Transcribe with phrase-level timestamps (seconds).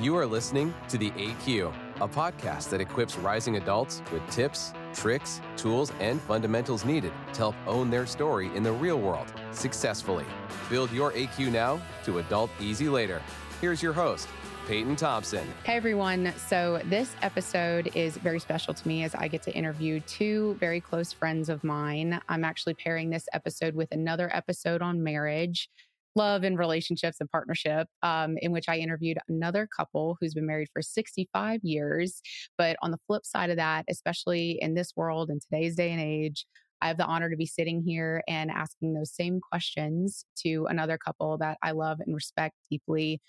[0.00, 5.42] You are listening to The AQ, a podcast that equips rising adults with tips, tricks,
[5.58, 10.24] tools, and fundamentals needed to help own their story in the real world successfully.
[10.70, 13.20] Build your AQ now to adult easy later.
[13.60, 14.26] Here's your host,
[14.66, 15.46] Peyton Thompson.
[15.64, 16.32] Hey everyone.
[16.48, 20.80] So, this episode is very special to me as I get to interview two very
[20.80, 22.22] close friends of mine.
[22.26, 25.68] I'm actually pairing this episode with another episode on marriage,
[26.16, 30.68] love, and relationships and partnership, um, in which I interviewed another couple who's been married
[30.72, 32.20] for 65 years.
[32.58, 36.00] But on the flip side of that, especially in this world, in today's day and
[36.00, 36.46] age,
[36.82, 40.96] I have the honor to be sitting here and asking those same questions to another
[40.96, 43.20] couple that I love and respect deeply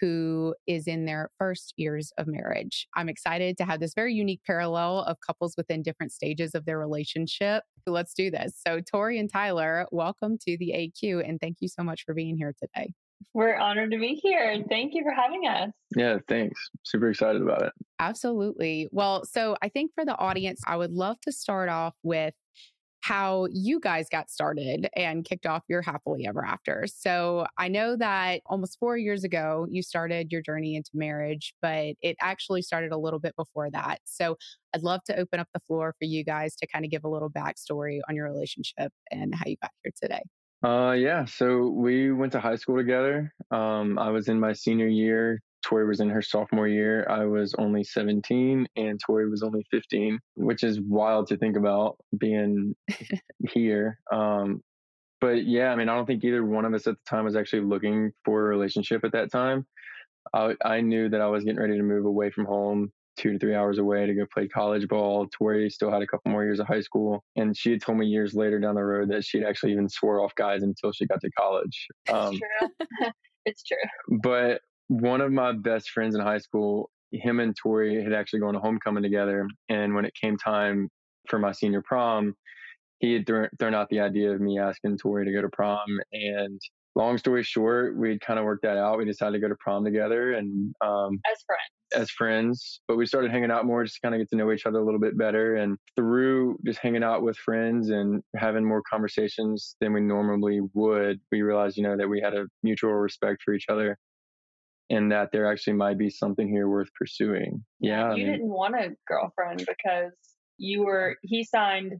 [0.00, 2.86] who is in their first years of marriage.
[2.94, 6.78] I'm excited to have this very unique parallel of couples within different stages of their
[6.78, 7.64] relationship.
[7.86, 8.54] Let's do this.
[8.66, 12.36] So, Tori and Tyler, welcome to the AQ and thank you so much for being
[12.36, 12.92] here today.
[13.34, 14.62] We're honored to be here.
[14.68, 15.70] Thank you for having us.
[15.96, 16.60] Yeah, thanks.
[16.84, 17.72] Super excited about it.
[17.98, 18.88] Absolutely.
[18.92, 22.34] Well, so I think for the audience, I would love to start off with
[23.00, 26.84] how you guys got started and kicked off your happily ever after.
[26.86, 31.94] So I know that almost four years ago, you started your journey into marriage, but
[32.02, 34.00] it actually started a little bit before that.
[34.04, 34.36] So
[34.74, 37.08] I'd love to open up the floor for you guys to kind of give a
[37.08, 40.22] little backstory on your relationship and how you got here today.
[40.62, 41.24] Uh, yeah.
[41.24, 43.32] So we went to high school together.
[43.50, 45.40] Um, I was in my senior year.
[45.64, 47.06] Tori was in her sophomore year.
[47.08, 51.96] I was only 17 and Tori was only 15, which is wild to think about
[52.16, 52.74] being
[53.52, 53.98] here.
[54.12, 54.62] Um,
[55.20, 57.36] but yeah, I mean, I don't think either one of us at the time was
[57.36, 59.66] actually looking for a relationship at that time.
[60.32, 63.38] I, I knew that I was getting ready to move away from home two to
[63.38, 65.26] three hours away to go play college ball.
[65.36, 67.24] Tori still had a couple more years of high school.
[67.36, 70.22] And she had told me years later down the road that she'd actually even swore
[70.22, 71.88] off guys until she got to college.
[72.10, 73.10] Um, it's true.
[73.44, 74.18] it's true.
[74.22, 78.54] But one of my best friends in high school, him and Tori had actually gone
[78.54, 79.46] to homecoming together.
[79.68, 80.88] And when it came time
[81.28, 82.34] for my senior prom,
[82.98, 85.86] he had th- thrown out the idea of me asking Tori to go to prom.
[86.12, 86.60] And
[86.96, 88.98] long story short, we kind of worked that out.
[88.98, 91.70] We decided to go to prom together and um, as friends.
[91.94, 94.52] As friends, but we started hanging out more, just to kind of get to know
[94.52, 95.56] each other a little bit better.
[95.56, 101.18] And through just hanging out with friends and having more conversations than we normally would,
[101.32, 103.96] we realized, you know, that we had a mutual respect for each other
[104.90, 107.64] and that there actually might be something here worth pursuing.
[107.80, 108.06] Yeah.
[108.06, 110.12] You I mean, didn't want a girlfriend because
[110.56, 111.94] you were, he signed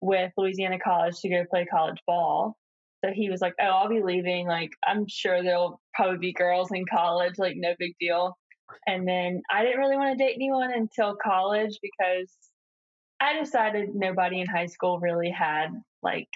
[0.00, 2.56] with Louisiana College to go play college ball.
[3.04, 4.46] So he was like, Oh, I'll be leaving.
[4.46, 8.36] Like, I'm sure there'll probably be girls in college, like, no big deal.
[8.86, 12.30] And then I didn't really want to date anyone until college because
[13.20, 15.68] I decided nobody in high school really had
[16.02, 16.28] like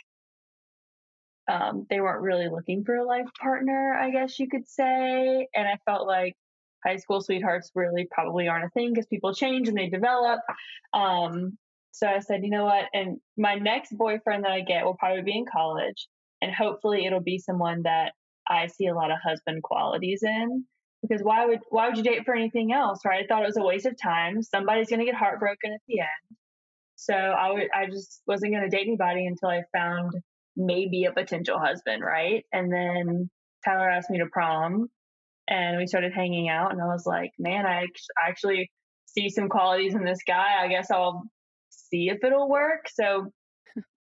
[1.48, 5.48] um, they weren't really looking for a life partner, I guess you could say.
[5.54, 6.34] And I felt like
[6.84, 10.40] high school sweethearts really probably aren't a thing because people change and they develop.
[10.92, 11.58] Um,
[11.92, 12.86] so I said, you know what?
[12.94, 16.08] And my next boyfriend that I get will probably be in college,
[16.40, 18.12] and hopefully it'll be someone that
[18.48, 20.64] I see a lot of husband qualities in.
[21.02, 23.24] Because why would why would you date for anything else, right?
[23.24, 24.42] I thought it was a waste of time.
[24.42, 26.38] Somebody's gonna get heartbroken at the end.
[26.94, 30.14] So I would I just wasn't gonna date anybody until I found
[30.56, 32.44] maybe a potential husband, right?
[32.52, 33.30] And then
[33.64, 34.88] Tyler asked me to prom
[35.48, 37.86] and we started hanging out and I was like, man, I
[38.20, 38.70] actually
[39.06, 40.62] see some qualities in this guy.
[40.62, 41.22] I guess I'll
[41.70, 42.88] see if it'll work.
[42.92, 43.28] So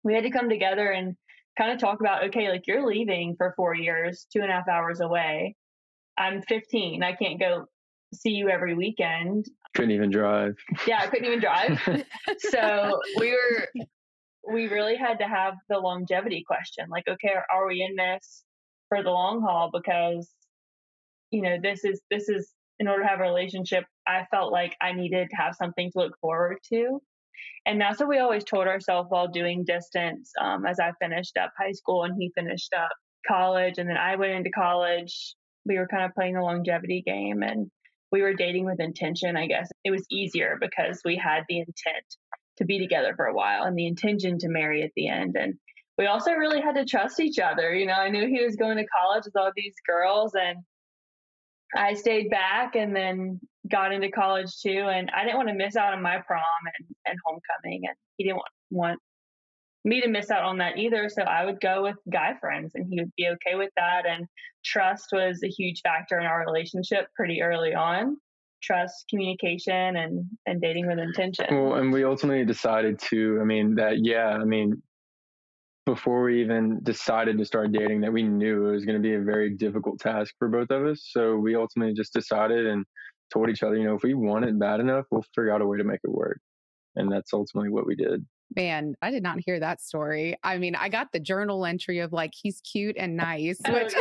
[0.04, 1.16] we had to come together and
[1.56, 4.68] kind of talk about, okay, like you're leaving for four years, two and a half
[4.68, 5.54] hours away.
[6.16, 7.02] I'm 15.
[7.02, 7.66] I can't go
[8.14, 9.46] see you every weekend.
[9.74, 10.54] Couldn't even drive.
[10.86, 11.78] Yeah, I couldn't even drive.
[12.38, 13.84] so we were
[14.50, 18.44] we really had to have the longevity question like okay are we in this
[18.88, 19.70] for the long haul?
[19.72, 20.28] Because
[21.30, 24.74] you know this is this is in order to have a relationship i felt like
[24.80, 27.00] i needed to have something to look forward to.
[27.66, 31.52] And that's what we always told ourselves while doing distance um, as i finished up
[31.58, 32.90] high school and he finished up
[33.26, 35.34] college and then i went into college.
[35.66, 37.70] We were kind of playing the longevity game and
[38.10, 39.68] we were dating with intention i guess.
[39.84, 42.06] It was easier because we had the intent
[42.58, 45.36] to be together for a while and the intention to marry at the end.
[45.38, 45.54] And
[45.96, 47.74] we also really had to trust each other.
[47.74, 50.58] You know, I knew he was going to college with all these girls and
[51.76, 53.40] I stayed back and then
[53.70, 54.86] got into college too.
[54.88, 56.42] And I didn't want to miss out on my prom
[56.78, 57.82] and, and homecoming.
[57.86, 59.00] And he didn't want, want
[59.84, 61.08] me to miss out on that either.
[61.08, 64.06] So I would go with guy friends and he would be okay with that.
[64.06, 64.26] And
[64.64, 68.16] trust was a huge factor in our relationship pretty early on
[68.62, 71.46] trust, communication, and and dating with intention.
[71.50, 73.38] Well, and we ultimately decided to.
[73.40, 74.28] I mean, that yeah.
[74.28, 74.82] I mean,
[75.86, 79.14] before we even decided to start dating, that we knew it was going to be
[79.14, 81.08] a very difficult task for both of us.
[81.10, 82.84] So we ultimately just decided and
[83.32, 85.66] told each other, you know, if we want it bad enough, we'll figure out a
[85.66, 86.40] way to make it work.
[86.96, 88.24] And that's ultimately what we did.
[88.54, 90.36] Man, I did not hear that story.
[90.42, 93.94] I mean, I got the journal entry of like he's cute and nice, oh, which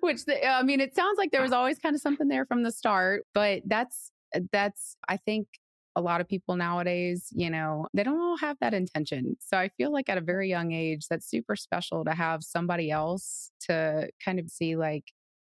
[0.00, 2.62] which the, I mean, it sounds like there was always kind of something there from
[2.62, 5.48] the start, but that's uh, that's I think
[5.96, 9.36] a lot of people nowadays, you know, they don't all have that intention.
[9.40, 12.90] So I feel like at a very young age, that's super special to have somebody
[12.90, 15.04] else to kind of see, like,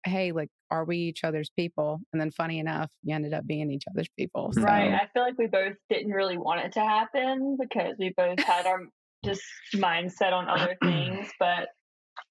[0.03, 1.99] hey, like, are we each other's people?
[2.11, 4.51] And then funny enough, you ended up being each other's people.
[4.53, 4.63] So.
[4.63, 4.91] Right.
[4.91, 8.65] I feel like we both didn't really want it to happen because we both had
[8.65, 8.79] our
[9.23, 9.43] just
[9.75, 11.29] mindset on other things.
[11.39, 11.67] But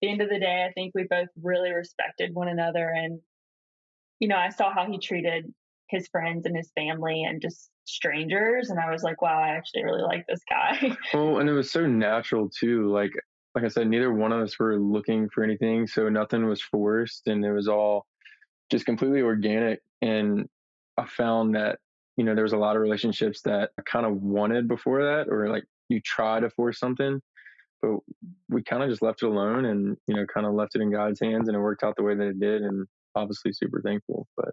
[0.01, 2.89] the end of the day, I think we both really respected one another.
[2.89, 3.21] And,
[4.19, 5.53] you know, I saw how he treated
[5.91, 9.83] his friends and his family and just strangers and i was like wow i actually
[9.83, 13.11] really like this guy well and it was so natural too like
[13.55, 17.27] like i said neither one of us were looking for anything so nothing was forced
[17.27, 18.07] and it was all
[18.71, 20.49] just completely organic and
[20.97, 21.79] i found that
[22.17, 25.27] you know there was a lot of relationships that i kind of wanted before that
[25.29, 27.21] or like you try to force something
[27.83, 27.99] but
[28.49, 30.91] we kind of just left it alone and you know kind of left it in
[30.91, 34.27] god's hands and it worked out the way that it did and obviously super thankful
[34.37, 34.51] but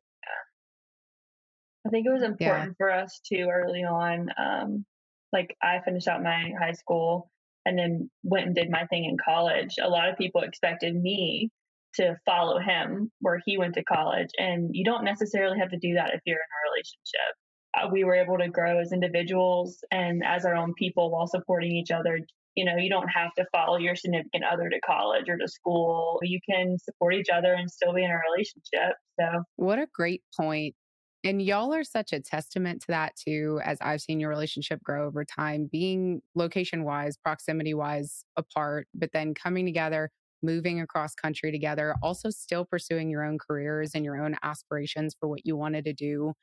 [1.88, 2.74] I think it was important yeah.
[2.77, 4.29] for us too early on.
[4.38, 4.85] Um,
[5.31, 7.29] like I finished out my high school
[7.65, 9.75] and then went and did my thing in college.
[9.81, 11.50] A lot of people expected me
[11.95, 15.94] to follow him where he went to college, and you don't necessarily have to do
[15.95, 17.35] that if you're in a relationship.
[17.73, 21.71] Uh, we were able to grow as individuals and as our own people while supporting
[21.71, 22.19] each other.
[22.57, 26.19] You know, you don't have to follow your significant other to college or to school.
[26.24, 28.98] You can support each other and still be in a relationship.
[29.19, 30.75] So, what a great point
[31.24, 35.06] and y'all are such a testament to that too, as I've seen your relationship grow
[35.07, 40.12] over time, being location wise, proximity wise apart, but then coming together,
[40.44, 45.27] moving across country together, also still pursuing your own careers and your own aspirations for
[45.27, 46.33] what you wanted to do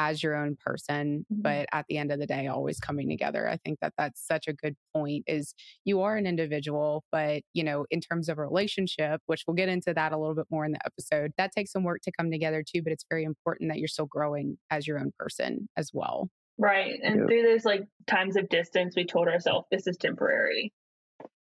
[0.00, 1.42] as your own person mm-hmm.
[1.42, 4.48] but at the end of the day always coming together i think that that's such
[4.48, 5.54] a good point is
[5.84, 9.68] you are an individual but you know in terms of a relationship which we'll get
[9.68, 12.30] into that a little bit more in the episode that takes some work to come
[12.30, 15.90] together too but it's very important that you're still growing as your own person as
[15.92, 17.26] well right and yeah.
[17.26, 20.72] through those like times of distance we told ourselves this is temporary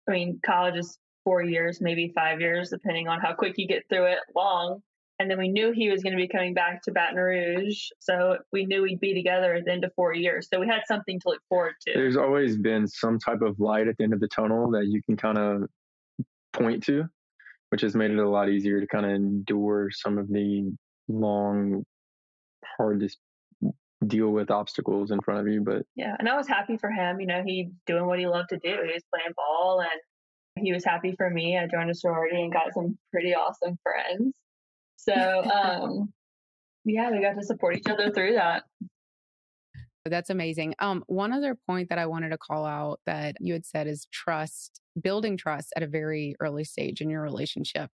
[0.08, 3.82] i mean college is four years maybe five years depending on how quick you get
[3.88, 4.82] through it long
[5.22, 7.88] and then we knew he was going to be coming back to Baton Rouge.
[8.00, 10.48] So we knew we'd be together at the end of four years.
[10.52, 11.92] So we had something to look forward to.
[11.94, 15.00] There's always been some type of light at the end of the tunnel that you
[15.02, 15.68] can kind of
[16.52, 17.04] point to,
[17.70, 20.72] which has made it a lot easier to kind of endure some of the
[21.08, 21.84] long,
[22.76, 23.72] hard to
[24.06, 25.62] deal with obstacles in front of you.
[25.62, 27.20] But yeah, and I was happy for him.
[27.20, 28.68] You know, he doing what he loved to do.
[28.68, 31.56] He was playing ball and he was happy for me.
[31.56, 34.34] I joined a sorority and got some pretty awesome friends.
[35.02, 36.12] So, um,
[36.84, 38.64] yeah, we got to support each other through that.
[40.04, 40.74] That's amazing.
[40.78, 44.06] Um, one other point that I wanted to call out that you had said is
[44.12, 47.88] trust, building trust at a very early stage in your relationship.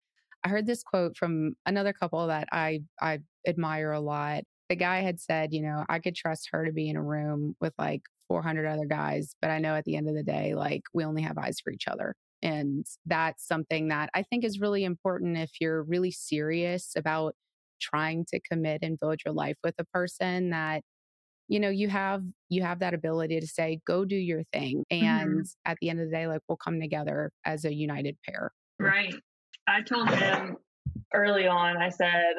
[0.45, 4.45] I heard this quote from another couple that I I admire a lot.
[4.69, 7.57] The guy had said, you know, I could trust her to be in a room
[7.61, 10.83] with like 400 other guys, but I know at the end of the day, like
[10.93, 12.15] we only have eyes for each other.
[12.45, 17.35] And that's something that I think is really important if you're really serious about
[17.81, 20.83] trying to commit and build your life with a person that
[21.49, 25.31] you know you have you have that ability to say go do your thing and
[25.31, 25.71] mm-hmm.
[25.71, 29.15] at the end of the day like we'll come together as a united pair right
[29.67, 30.57] i told him
[31.13, 32.35] early on i said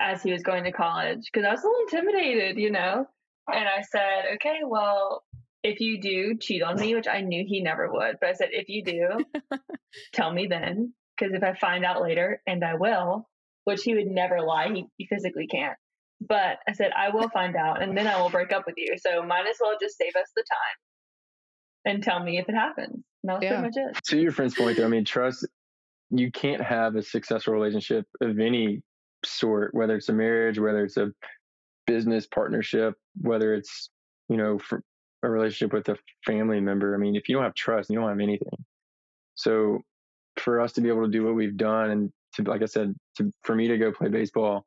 [0.00, 3.06] as he was going to college because i was a little intimidated you know
[3.52, 5.22] and i said okay well
[5.66, 8.48] if you do cheat on me, which I knew he never would, but I said,
[8.52, 9.24] if you do,
[10.12, 10.94] tell me then.
[11.18, 13.28] Because if I find out later, and I will,
[13.64, 15.76] which he would never lie, he, he physically can't.
[16.20, 18.96] But I said, I will find out, and then I will break up with you.
[18.98, 22.94] So might as well just save us the time and tell me if it happens.
[22.94, 23.60] And that was yeah.
[23.60, 24.04] pretty much it.
[24.04, 25.46] To your friend's point, though, I mean, trust,
[26.10, 28.82] you can't have a successful relationship of any
[29.24, 31.12] sort, whether it's a marriage, whether it's a
[31.86, 33.90] business partnership, whether it's,
[34.28, 34.82] you know, for,
[35.26, 36.94] a relationship with a family member.
[36.94, 38.64] I mean, if you don't have trust, you don't have anything.
[39.34, 39.80] So
[40.38, 42.94] for us to be able to do what we've done and to, like I said,
[43.18, 44.64] to, for me to go play baseball,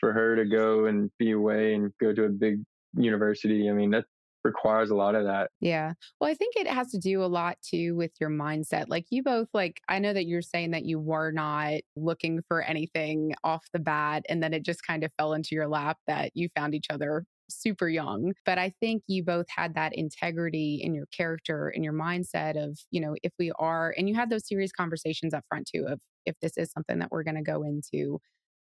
[0.00, 2.62] for her to go and be away and go to a big
[2.94, 4.04] university, I mean, that
[4.44, 5.50] requires a lot of that.
[5.60, 5.92] Yeah.
[6.20, 8.86] Well, I think it has to do a lot too with your mindset.
[8.88, 12.62] Like you both like I know that you're saying that you were not looking for
[12.62, 16.30] anything off the bat and then it just kind of fell into your lap that
[16.34, 18.34] you found each other super young.
[18.44, 22.78] But I think you both had that integrity in your character, in your mindset of,
[22.90, 26.00] you know, if we are, and you had those serious conversations up front too of
[26.26, 28.20] if this is something that we're going to go into,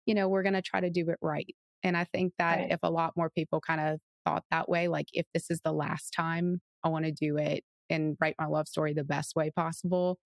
[0.05, 1.55] you know, we're going to try to do it right.
[1.83, 2.71] And I think that Right.
[2.71, 5.73] if a lot more people kind of thought that way, like if this is the
[5.73, 9.51] last time I want to do it and write my love story the best way
[9.51, 10.19] possible,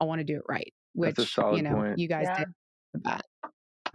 [0.00, 0.72] I want to do it right.
[0.94, 1.96] Which That's a solid you know, point.
[1.96, 2.38] you guys Yeah.
[2.38, 2.48] did
[3.04, 3.24] that.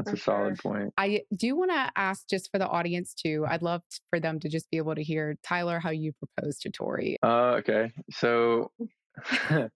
[0.05, 0.73] That's a solid sure.
[0.73, 0.93] point.
[0.97, 3.45] I do want to ask just for the audience too.
[3.47, 6.69] I'd love for them to just be able to hear Tyler how you proposed to
[6.69, 7.17] Tori.
[7.23, 7.91] Uh, okay.
[8.11, 8.71] So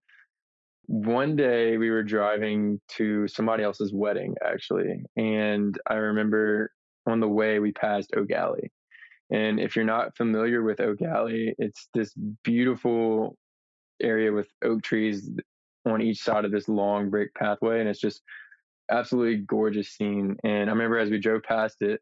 [0.88, 5.03] one day we were driving to somebody else's wedding, actually.
[5.15, 6.72] And I remember
[7.08, 8.72] on the way we passed Oak Alley.
[9.32, 12.13] And if you're not familiar with Oak Alley, it's this
[12.44, 13.36] beautiful
[14.01, 15.29] area with oak trees
[15.86, 17.79] on each side of this long brick pathway.
[17.79, 18.22] And it's just
[18.89, 20.38] absolutely gorgeous scene.
[20.44, 22.01] And I remember as we drove past it,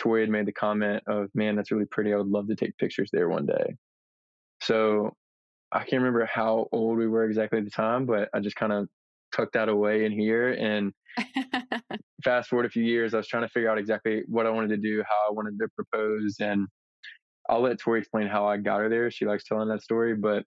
[0.00, 2.12] Tori had made the comment of, man, that's really pretty.
[2.12, 3.76] I would love to take pictures there one day.
[4.62, 5.14] So
[5.72, 8.72] I can't remember how old we were exactly at the time, but I just kind
[8.72, 8.88] of
[9.34, 10.52] tucked that away in here.
[10.52, 10.92] And
[12.24, 14.70] fast forward a few years, I was trying to figure out exactly what I wanted
[14.70, 16.36] to do, how I wanted to propose.
[16.40, 16.66] And
[17.48, 19.10] I'll let Tori explain how I got her there.
[19.10, 20.44] She likes telling that story, but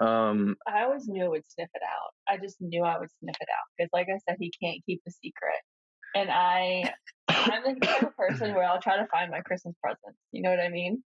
[0.00, 2.12] um, I always knew I would sniff it out.
[2.32, 5.00] I just knew I would sniff it out because, like I said, he can't keep
[5.06, 5.60] a secret.
[6.14, 6.92] And I,
[7.28, 10.18] I'm the type of person where I'll try to find my Christmas presents.
[10.32, 11.02] You know what I mean?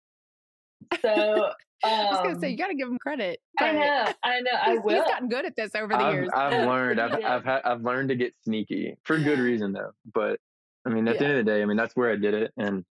[1.02, 1.44] So,
[1.84, 3.38] um, I was gonna say you got to give him credit.
[3.58, 4.94] I know, I know, I he's- will.
[4.94, 6.28] He's gotten good at this over the I've, years.
[6.34, 7.36] I've learned, I've, Yeah.
[7.36, 9.90] I've had, I've learned to get sneaky for good reason though.
[10.12, 10.40] But
[10.86, 12.52] I mean, at the end of the day, I mean, that's where I did it.
[12.56, 12.84] And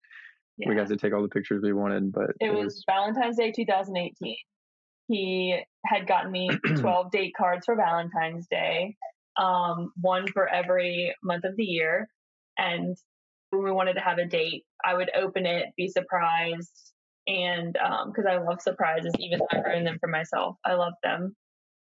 [0.65, 4.35] we got to take all the pictures we wanted, but It was Valentine's Day 2018.
[5.07, 8.95] He had gotten me 12 date cards for Valentine's Day,
[9.37, 12.07] um, one for every month of the year.
[12.57, 12.97] And
[13.51, 16.93] when we wanted to have a date, I would open it, be surprised.
[17.27, 21.35] And because I love surprises, even though I've written them for myself, I love them.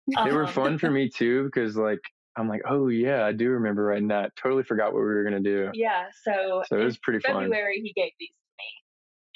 [0.07, 1.99] they were Um, fun for me too because like
[2.35, 4.35] I'm like, oh yeah, I do remember writing that.
[4.35, 5.69] Totally forgot what we were gonna do.
[5.73, 6.05] Yeah.
[6.23, 7.43] So, So it was pretty fun.
[7.43, 8.35] February, he gave these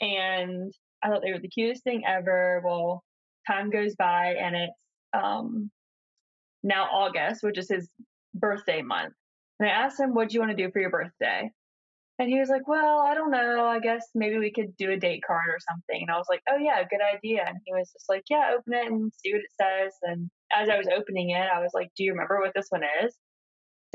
[0.02, 0.16] to me.
[0.16, 0.74] And
[1.04, 2.62] I thought they were the cutest thing ever.
[2.66, 3.04] Well,
[3.48, 4.74] time goes by and it's
[5.14, 5.72] um,
[6.64, 7.90] now August, which is his
[8.34, 9.14] birthday month.
[9.60, 11.50] And I asked him, What do you want to do for your birthday?
[12.20, 13.66] And he was like, Well, I don't know.
[13.66, 16.02] I guess maybe we could do a date card or something.
[16.02, 17.46] And I was like, Oh, yeah, good idea.
[17.48, 19.94] And he was just like, Yeah, open it and see what it says.
[20.04, 22.84] And as I was opening it, I was like, Do you remember what this one
[23.04, 23.16] is?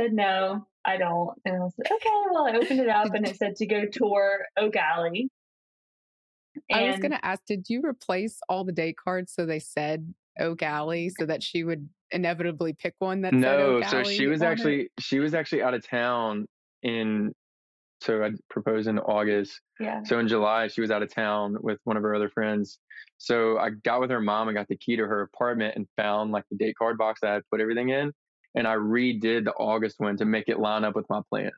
[0.00, 1.30] said no, I don't.
[1.44, 3.84] And I was like, okay, well, I opened it up and it said to go
[3.90, 5.28] tour Oak Alley.
[6.72, 10.62] I was gonna ask, did you replace all the date cards so they said Oak
[10.62, 14.48] Alley so that she would inevitably pick one that said No, so she was on
[14.48, 14.50] it?
[14.52, 16.46] actually she was actually out of town
[16.82, 17.32] in.
[18.00, 19.60] So I proposed in August.
[19.78, 20.02] yeah.
[20.02, 22.80] So in July, she was out of town with one of her other friends.
[23.18, 26.32] So I got with her mom and got the key to her apartment and found
[26.32, 28.12] like the date card box that I had put everything in.
[28.56, 31.52] And I redid the August one to make it line up with my plan.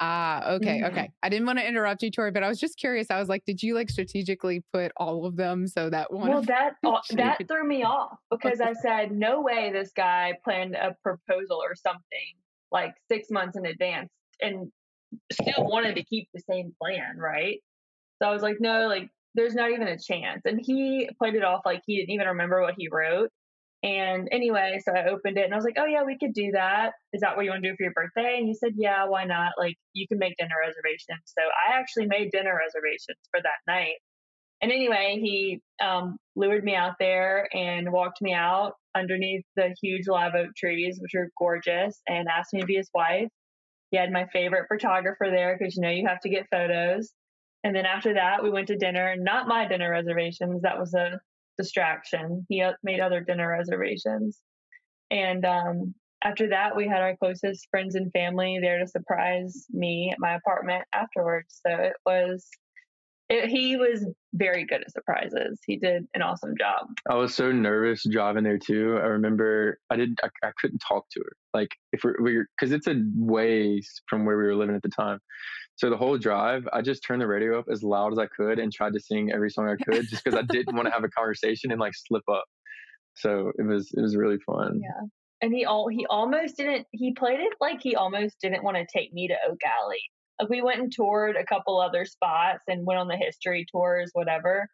[0.00, 0.88] Ah, okay, Mhm.
[0.88, 1.12] okay.
[1.22, 3.10] I didn't want to interrupt you, Tori, but I was just curious.
[3.10, 6.30] I was like, did you like strategically put all of them so that one?
[6.30, 10.74] Well, that uh, that threw me off because I said, no way this guy planned
[10.74, 12.34] a proposal or something
[12.72, 14.10] like six months in advance
[14.42, 14.70] and
[15.30, 17.60] still wanted to keep the same plan, right?
[18.20, 20.42] So I was like, no, like there's not even a chance.
[20.44, 23.30] And he played it off like he didn't even remember what he wrote.
[23.84, 26.52] And anyway, so I opened it and I was like, oh, yeah, we could do
[26.52, 26.92] that.
[27.12, 28.36] Is that what you want to do for your birthday?
[28.38, 29.52] And he said, yeah, why not?
[29.58, 31.20] Like, you can make dinner reservations.
[31.26, 33.96] So I actually made dinner reservations for that night.
[34.62, 40.08] And anyway, he um, lured me out there and walked me out underneath the huge
[40.08, 43.28] live oak trees, which are gorgeous, and asked me to be his wife.
[43.90, 47.12] He had my favorite photographer there because you know you have to get photos.
[47.64, 49.14] And then after that, we went to dinner.
[49.18, 50.62] Not my dinner reservations.
[50.62, 51.20] That was a
[51.56, 52.46] distraction.
[52.48, 54.40] He uh, made other dinner reservations.
[55.10, 60.10] And um, after that, we had our closest friends and family there to surprise me
[60.12, 61.60] at my apartment afterwards.
[61.64, 62.48] So it was,
[63.28, 65.58] it, he was very good at surprises.
[65.66, 66.88] He did an awesome job.
[67.08, 68.98] I was so nervous driving there too.
[69.02, 71.32] I remember I didn't, I, I couldn't talk to her.
[71.54, 74.90] Like if we're, we're, cause it's a ways from where we were living at the
[74.90, 75.18] time.
[75.76, 78.58] So the whole drive, I just turned the radio up as loud as I could
[78.58, 81.04] and tried to sing every song I could just because I didn't want to have
[81.04, 82.44] a conversation and like slip up.
[83.16, 84.80] So it was, it was really fun.
[84.82, 85.06] Yeah.
[85.40, 88.86] And he all he almost didn't he played it like he almost didn't want to
[88.90, 90.00] take me to Oak Alley.
[90.40, 94.10] Like we went and toured a couple other spots and went on the history tours,
[94.12, 94.68] whatever.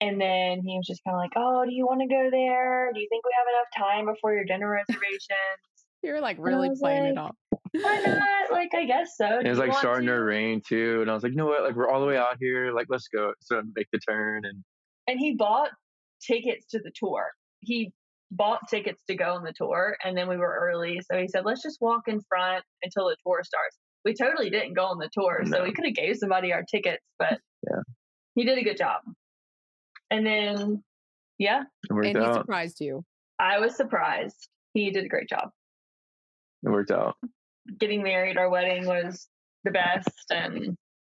[0.00, 2.90] And then he was just kind of like, "Oh, do you want to go there?
[2.92, 5.62] Do you think we have enough time before your dinner reservations?
[6.02, 7.36] You're like really was playing it like, off.
[7.72, 8.50] Why not?
[8.50, 9.38] Like, I guess so.
[9.38, 10.98] It was like starting to to?" rain too.
[11.02, 11.62] And I was like, you know what?
[11.62, 12.72] Like we're all the way out here.
[12.72, 13.32] Like, let's go.
[13.40, 14.64] So I make the turn and
[15.06, 15.70] and he bought
[16.24, 17.30] tickets to the tour.
[17.60, 17.92] He
[18.30, 21.44] bought tickets to go on the tour, and then we were early, so he said,
[21.44, 25.08] "Let's just walk in front until the tour starts." We totally didn't go on the
[25.12, 25.58] tour, No.
[25.58, 27.82] so we could have gave somebody our tickets, but Yeah.
[28.34, 29.02] he did a good job.
[30.10, 30.82] And then,
[31.38, 33.04] yeah, It worked and he surprised you.
[33.38, 34.48] I was surprised.
[34.74, 35.50] He did a great job.
[36.64, 37.16] It worked out.
[37.78, 39.28] Getting married, our wedding was
[39.64, 40.56] the best, and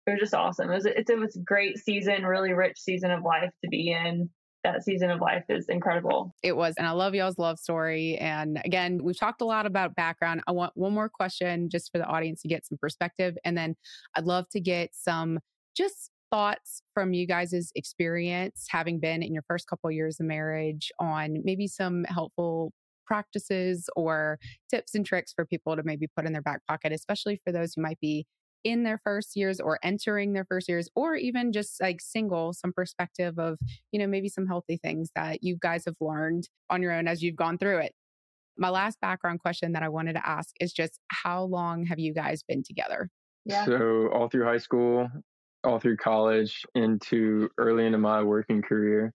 [0.07, 0.71] it was just awesome.
[0.71, 3.90] It was it's, it was a great season, really rich season of life to be
[3.93, 4.31] in.
[4.73, 6.35] That season of life is incredible.
[6.42, 6.75] It was.
[6.76, 8.18] And I love y'all's love story.
[8.18, 10.42] And again, we've talked a lot about background.
[10.46, 13.37] I want one more question just for the audience to get some perspective.
[13.44, 13.76] And then
[14.16, 15.38] I'd love to get some
[15.76, 20.26] just thoughts from you guys' experience having been in your first couple of years of
[20.26, 22.73] marriage on maybe some helpful
[23.06, 27.40] practices or tips and tricks for people to maybe put in their back pocket, especially
[27.44, 28.26] for those who might be
[28.66, 32.73] in their first years or entering their first years or even just like single some
[32.73, 33.58] perspective of
[33.92, 37.23] you know maybe some healthy things that you guys have learned on your own as
[37.23, 37.92] you've gone through it
[38.58, 42.12] my last background question that i wanted to ask is just how long have you
[42.12, 43.08] guys been together
[43.46, 43.64] Yeah.
[43.64, 45.08] So all through high school,
[45.64, 49.12] all through college, into early into my working career.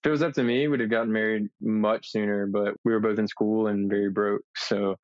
[0.00, 3.00] If it was up to me, we'd have gotten married much sooner, but we were
[3.00, 4.42] both in school and very broke.
[4.56, 4.96] So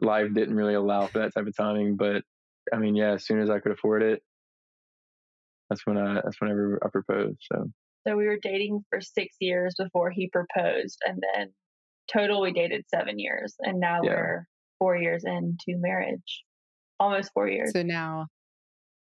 [0.00, 1.96] life didn't really allow for that type of timing.
[1.96, 2.22] But
[2.72, 4.22] I mean, yeah, as soon as I could afford it,
[5.68, 7.38] that's when I that's whenever I proposed.
[7.52, 7.70] So
[8.06, 11.52] So we were dating for six years before he proposed, and then
[12.12, 14.10] total we dated seven years, and now Yeah.
[14.14, 14.46] we're
[14.78, 16.44] four years into marriage,
[16.98, 17.72] almost four years.
[17.72, 18.26] so now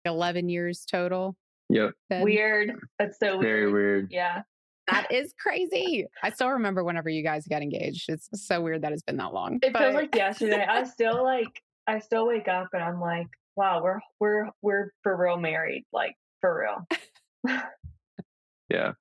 [0.06, 1.36] 11 years total
[1.70, 2.24] yep, then?
[2.24, 2.72] Weird.
[2.98, 4.08] That's so very weird.
[4.12, 4.42] Yeah.
[4.88, 8.92] that is crazy i still remember whenever you guys got engaged it's so weird that
[8.92, 10.66] it's been that long It feels like yesterday.
[10.68, 15.18] I still like I still wake up and I'm like, wow, we're we're we're for
[15.18, 17.58] real married, like for real.
[18.70, 18.92] Yeah,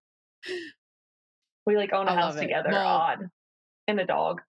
[1.67, 2.71] We like own a I house together.
[2.73, 3.29] Well- Odd.
[3.87, 4.41] And a dog.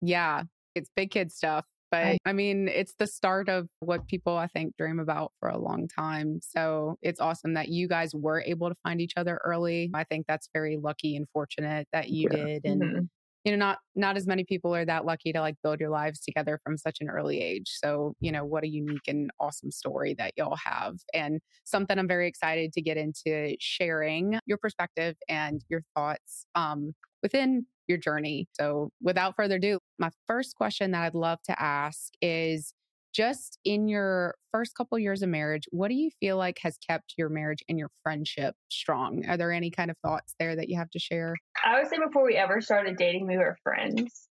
[0.00, 0.44] Yeah,
[0.76, 1.64] it's big kid stuff.
[1.90, 2.18] But.
[2.26, 5.88] I mean, it's the start of what people I think dream about for a long
[5.88, 6.38] time.
[6.42, 9.90] So it's awesome that you guys were able to find each other early.
[9.94, 12.44] I think that's very lucky and fortunate that you Yeah.
[12.44, 12.64] did.
[12.66, 13.08] And Mhm.
[13.44, 16.20] You know, not not as many people are that lucky to like build your lives
[16.20, 17.70] together from such an early age.
[17.82, 20.96] So, you know, what a unique and awesome story that y'all have.
[21.14, 26.94] And something I'm very excited to get into sharing your perspective and your thoughts um,
[27.22, 28.48] within your journey.
[28.52, 32.74] So, without further ado, my first question that I'd love to ask is
[33.14, 37.14] just in your first couple years of marriage, what do you feel like has kept
[37.16, 39.26] your marriage and your friendship strong?
[39.26, 41.34] Are there any kind of thoughts there that you have to share?
[41.64, 44.28] I would say before we ever started dating, we were friends.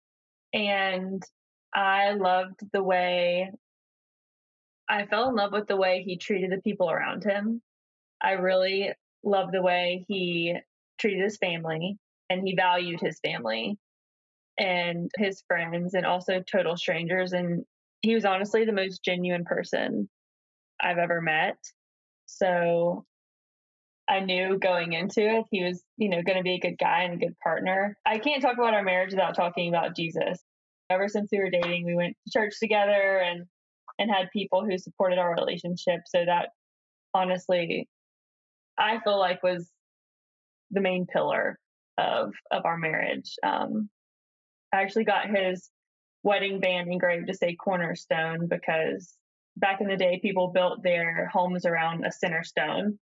[0.52, 1.22] And
[1.74, 3.50] I loved the way
[4.88, 7.62] I fell in love with the way he treated the people around him.
[8.20, 8.92] I really
[9.24, 10.56] loved the way he
[10.98, 11.96] treated his family
[12.28, 13.78] and he valued his family
[14.58, 17.32] and his friends and also total strangers.
[17.32, 17.64] And
[18.02, 20.08] he was honestly the most genuine person
[20.80, 21.56] I've ever met.
[22.26, 23.04] So
[24.08, 27.02] I knew going into it he was, you know, going to be a good guy
[27.02, 27.96] and a good partner.
[28.04, 30.40] I can't talk about our marriage without talking about Jesus.
[30.90, 33.46] Ever since we were dating, we went to church together and
[33.98, 36.00] and had people who supported our relationship.
[36.06, 36.48] So that
[37.14, 37.88] honestly,
[38.78, 39.70] I feel like was
[40.70, 41.58] the main pillar
[41.98, 43.34] of of our marriage.
[43.42, 43.88] Um,
[44.74, 45.70] I actually got his
[46.22, 49.14] wedding band engraved to say Cornerstone because
[49.56, 52.98] back in the day, people built their homes around a center stone.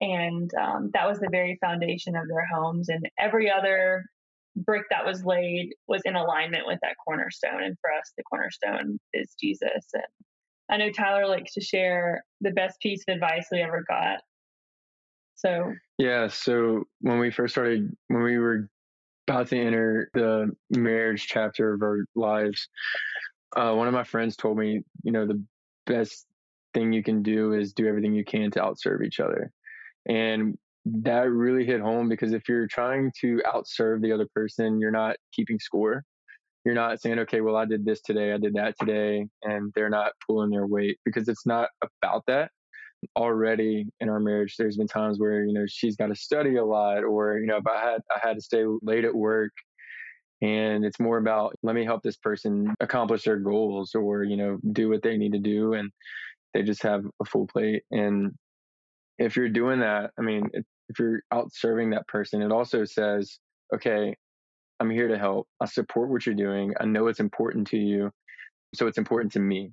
[0.00, 2.88] And um, that was the very foundation of their homes.
[2.88, 4.04] And every other
[4.56, 7.62] brick that was laid was in alignment with that cornerstone.
[7.62, 9.86] And for us the cornerstone is jesus.
[9.94, 10.02] And
[10.70, 14.20] i know tyler likes to share the best piece of advice we ever got.
[15.36, 16.28] So Yeah.
[16.28, 18.68] So when we first started, when we were
[19.30, 22.68] about to enter the marriage chapter of our lives,
[23.56, 25.42] uh, one of my friends told me, you know, the
[25.86, 26.26] best
[26.74, 29.50] thing you can do is do everything you can to outserve each other.
[30.08, 34.90] And that really hit home because if you're trying to outserve the other person, you're
[34.90, 36.04] not keeping score.
[36.64, 39.88] You're not saying, okay, well, I did this today, I did that today, and they're
[39.88, 42.50] not pulling their weight because it's not about that
[43.16, 46.64] already in our marriage there's been times where you know she's got to study a
[46.64, 49.52] lot or you know if i had i had to stay late at work
[50.42, 54.58] and it's more about let me help this person accomplish their goals or you know
[54.72, 55.90] do what they need to do and
[56.52, 58.32] they just have a full plate and
[59.18, 60.64] if you're doing that i mean if,
[60.98, 63.38] you're out serving that person it also says
[63.72, 64.14] okay
[64.80, 65.46] i'm here to help.
[65.60, 66.72] I support what you're doing.
[66.80, 68.10] I know it's important to you
[68.74, 69.72] so it's important to me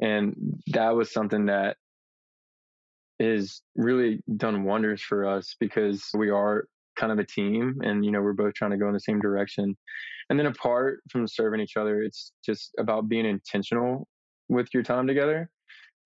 [0.00, 1.76] and that was something that
[3.22, 8.10] is really done wonders for us because we are kind of a team and you
[8.10, 9.74] know we're both trying to go in the same direction
[10.28, 14.06] and then apart from serving each other it's just about being intentional
[14.52, 15.50] with your time together.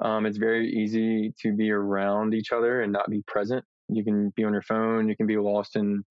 [0.01, 3.65] Um, it's very easy to be around each other and not be present.
[3.89, 6.05] You can be on your phone, you can be lost in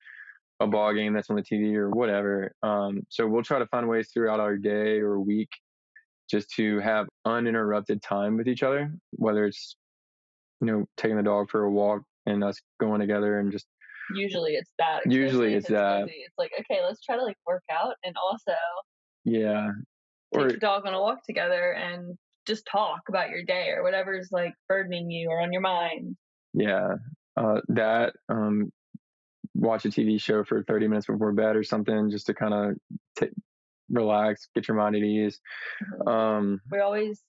[0.59, 2.53] a ball game that's on the TV or whatever.
[2.63, 5.49] Um, so we'll try to find ways throughout our day or week
[6.29, 9.75] just to have uninterrupted time with each other, whether it's,
[10.61, 13.65] you know, taking the dog for a walk and us going together and just
[14.15, 15.01] usually it's that.
[15.05, 16.05] Usually if it's that.
[16.05, 16.17] busy.
[16.25, 18.53] It's like, okay, let's try to like work out and also
[19.23, 19.69] yeah.
[20.33, 23.83] take Or the dog on a walk together and just talk about your day or
[23.83, 26.15] whatever's like burdening you or on your mind.
[26.53, 26.95] yeah,
[27.37, 28.71] uh, that um,
[29.55, 32.75] watch a TV show for 30 minutes before bed or something just to kind of
[33.19, 33.33] t-
[33.89, 35.39] relax, get your mind at ease.
[36.05, 37.21] Um, We always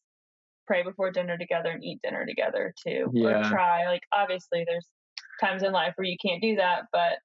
[0.66, 3.11] pray before dinner together and eat dinner together too.
[3.12, 3.46] Yeah.
[3.46, 3.87] Or try.
[3.87, 4.87] Like obviously there's
[5.40, 7.18] times in life where you can't do that, but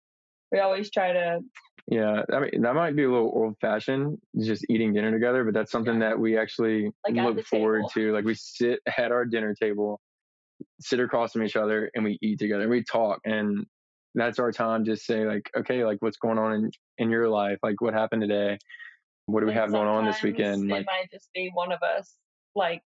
[0.51, 1.39] we always try to
[1.87, 5.53] yeah, I mean that might be a little old fashioned, just eating dinner together, but
[5.53, 7.89] that's something that we actually Like look forward table.
[7.89, 8.13] to.
[8.13, 9.99] Like we sit at our dinner table,
[10.79, 12.61] sit across from each other, and we eat together.
[12.63, 13.65] and We talk, and
[14.13, 14.85] that's our time.
[14.85, 17.57] Just say like, okay, like what's going on in in your life?
[17.63, 18.57] Like what happened today?
[19.25, 20.69] What do we And have going on this weekend?
[20.69, 22.15] It Like might just be one of us
[22.55, 22.81] like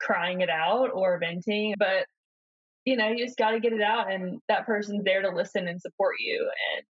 [0.00, 2.06] crying it out or venting, but
[2.84, 5.68] you know, you just got to get it out, and that person's there to listen
[5.68, 6.84] and support you, and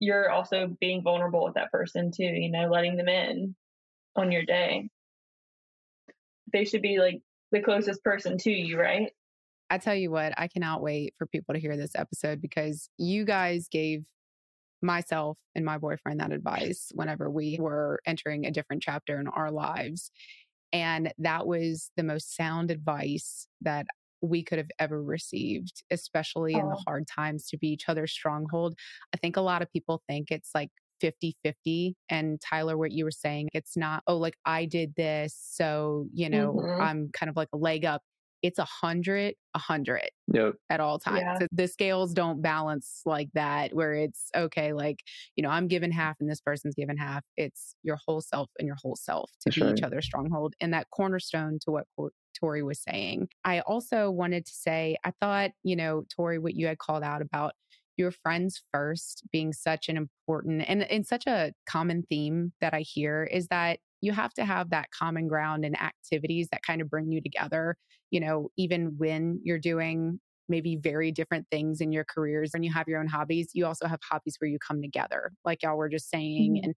[0.00, 2.24] you're also being vulnerable with that person too.
[2.24, 3.54] You know, letting them in
[4.16, 4.88] on your day.
[6.52, 7.20] They should be like
[7.52, 9.12] the closest person to you, right?
[9.70, 13.24] I tell you what, I cannot wait for people to hear this episode because you
[13.24, 14.04] guys gave
[14.82, 19.50] myself and my boyfriend that advice whenever we were entering a different chapter in our
[19.50, 20.10] lives.
[20.72, 23.86] And that was the most sound advice that
[24.22, 26.84] we could have ever received, especially in the Oh.
[26.86, 28.74] hard times to be each other's stronghold.
[29.14, 31.96] I think a lot of people think it's like 50 50.
[32.10, 35.34] And Tyler, what you were saying, it's not, oh, like I did this.
[35.40, 36.78] So, you know, Mhm.
[36.78, 38.02] I'm kind of like a leg up.
[38.42, 41.20] It's a hundred, a hundred yep, at all times.
[41.20, 41.38] Yeah.
[41.40, 45.00] So the scales don't balance like that, where it's okay, like,
[45.36, 47.24] you know, I'm given half and this person's given half.
[47.36, 50.54] It's your whole self and your whole self to That's be each other's stronghold.
[50.60, 53.28] And that cornerstone to what Cor- Tori was saying.
[53.44, 57.22] I also wanted to say, I thought, you know, Tori, what you had called out
[57.22, 57.52] about
[57.96, 62.80] your friends first being such an important and, and such a common theme that I
[62.80, 66.88] hear is that you have to have that common ground and activities that kind of
[66.90, 67.76] bring you together,
[68.10, 72.72] you know, even when you're doing maybe very different things in your careers and you
[72.72, 75.88] have your own hobbies, you also have hobbies where you come together, like y'all were
[75.88, 76.58] just saying.
[76.58, 76.64] Mhm.
[76.64, 76.74] And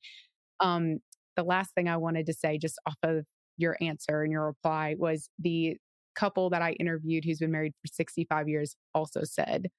[0.59, 0.99] um,
[1.35, 3.25] the last thing I wanted to say, just off of
[3.57, 5.77] your answer and your reply, was the
[6.15, 9.69] couple that I interviewed who's been married for 65 years also said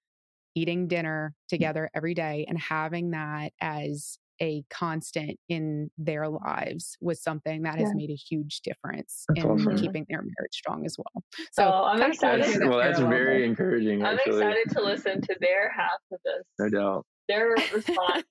[0.55, 7.23] eating dinner together every day and having that as a constant in their lives was
[7.23, 7.95] something that has Yeah.
[7.95, 9.77] made a huge difference That's in awesome.
[9.77, 11.23] keeping their marriage strong as well.
[11.53, 12.45] So Oh, I'm kinda cool to excited.
[12.45, 13.45] hear that's, that well, that's parallel very there.
[13.49, 14.05] encouraging.
[14.05, 17.07] I'm actually, excited to listen to their half of this, no doubt.
[17.29, 18.25] their response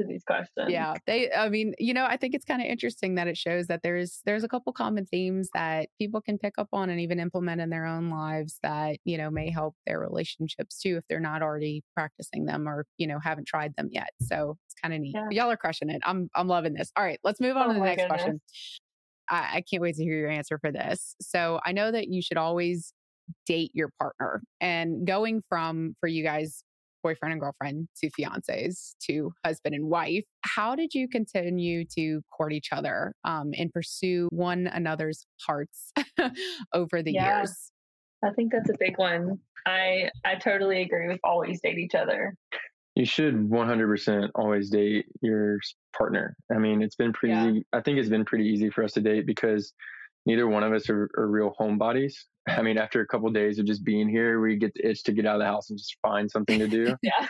[0.00, 0.68] to these questions.
[0.70, 3.66] yeah they i mean you know i think it's kind of interesting that it shows
[3.66, 7.20] that there's there's a couple common themes that people can pick up on and even
[7.20, 11.20] implement in their own lives that you know may help their relationships too if they're
[11.20, 15.00] not already practicing them or you know haven't tried them yet so it's kind of
[15.00, 15.28] neat Yeah.
[15.30, 17.78] y'all are crushing it i'm i'm loving this all right let's move on Oh to
[17.78, 18.40] the next question.
[19.28, 22.22] I, I can't wait to hear your answer for this so i know that you
[22.22, 22.92] should always
[23.46, 26.64] date your partner and going from for you guys
[27.02, 32.52] boyfriend and girlfriend to fiancés to husband and wife how did you continue to court
[32.52, 35.92] each other um, and pursue one another's hearts
[36.74, 37.38] over the Yeah.
[37.38, 37.70] years
[38.24, 39.40] I think that's a big one.
[39.66, 42.36] I I totally agree with always date each other.
[42.94, 45.58] You should 100% always date your
[45.96, 46.36] partner.
[46.54, 47.60] I mean, it's been pretty, Yeah.
[47.72, 49.72] I think it's been pretty easy for us to date because
[50.24, 52.12] neither one of us are, are real homebodies.
[52.48, 55.12] I mean, after a couple days of just being here, we get the itch to
[55.12, 56.96] get out of the house and just find something to do.
[57.02, 57.26] Yeah.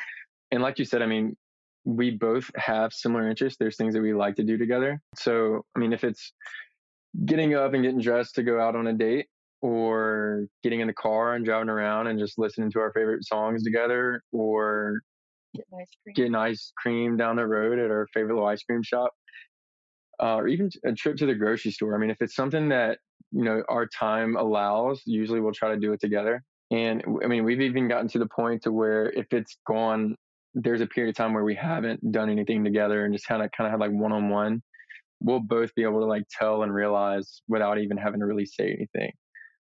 [0.51, 1.37] and like you said, I mean,
[1.85, 3.57] we both have similar interests.
[3.59, 5.01] There's things that we like to do together.
[5.17, 6.33] So, I mean, if it's
[7.27, 9.27] getting up and getting dressed to go out on a date
[9.61, 13.63] or getting in the car and driving around and just listening to our favorite songs
[13.65, 15.01] together or
[15.55, 16.15] Get ice cream.
[16.15, 19.13] getting ice cream down the road at our favorite little ice cream shop,
[20.23, 21.95] uh, or even a trip to the grocery store.
[21.95, 22.99] I mean, if it's something that
[23.33, 26.43] you know our time allows, usually we'll try to do it together.
[26.71, 30.17] And I mean, we've even gotten to the point to where if it's gone,
[30.55, 33.51] there's a period of time where we haven't done anything together and just kind of
[33.57, 34.63] kind of had like one on one.
[35.21, 38.73] We'll both be able to like tell and realize without even having to really say
[38.73, 39.13] anything,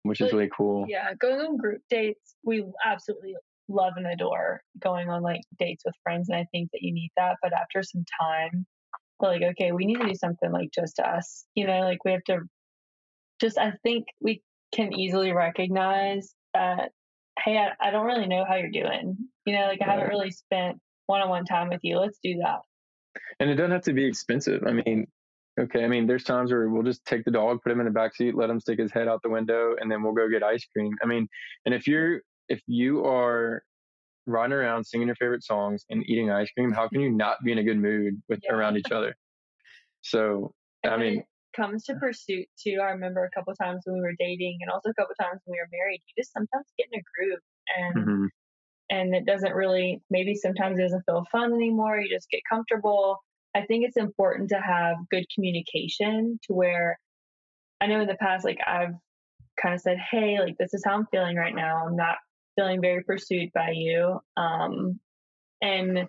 [0.02, 0.86] which is really cool.
[0.88, 3.34] Yeah, going on group dates, we absolutely
[3.68, 7.10] love and adore going on like dates with friends, and I think that you need
[7.16, 7.36] that.
[7.42, 8.66] But after some time,
[9.20, 11.46] we're like, okay, we need to do something like just us.
[11.54, 12.40] You know, like we have to
[13.42, 16.92] just I think we can easily recognize that,
[17.38, 19.16] hey, I, I don't really know how you're doing.
[19.44, 21.98] You know, like I haven't really spent one on one time with you.
[21.98, 22.60] Let's do that.
[23.40, 24.62] And it doesn't have to be expensive.
[24.66, 25.06] I mean,
[25.60, 27.92] okay, I mean, there's times where we'll just take the dog, put him in the
[27.92, 30.42] back seat, let him stick his head out the window, and then we'll go get
[30.42, 30.92] ice cream.
[31.02, 31.28] I mean,
[31.66, 33.62] and if you're if you are
[34.26, 37.52] riding around singing your favorite songs and eating ice cream, how can you not be
[37.52, 38.54] in a good mood with yeah.
[38.54, 39.16] around each other?
[40.02, 44.14] So I mean, comes to pursuit too, I remember a couple times when we were
[44.18, 47.00] dating and also a couple times when we were married, you just sometimes get in
[47.00, 47.40] a groove
[47.76, 48.26] and mm-hmm.
[48.90, 51.98] and it doesn't really maybe sometimes it doesn't feel fun anymore.
[51.98, 53.18] You just get comfortable.
[53.54, 56.98] I think it's important to have good communication to where
[57.80, 58.94] I know in the past like I've
[59.60, 61.86] kind of said, Hey, like this is how I'm feeling right now.
[61.86, 62.16] I'm not
[62.56, 64.20] feeling very pursued by you.
[64.36, 64.98] Um
[65.60, 66.08] and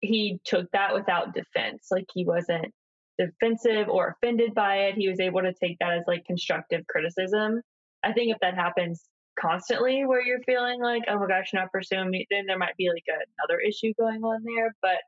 [0.00, 1.88] he took that without defense.
[1.90, 2.72] Like he wasn't
[3.18, 4.94] defensive or offended by it.
[4.94, 7.60] He was able to take that as like constructive criticism.
[8.02, 9.04] I think if that happens
[9.38, 12.76] constantly where you're feeling like, oh my gosh, you're not pursuing me, then there might
[12.76, 14.74] be like another issue going on there.
[14.82, 14.98] But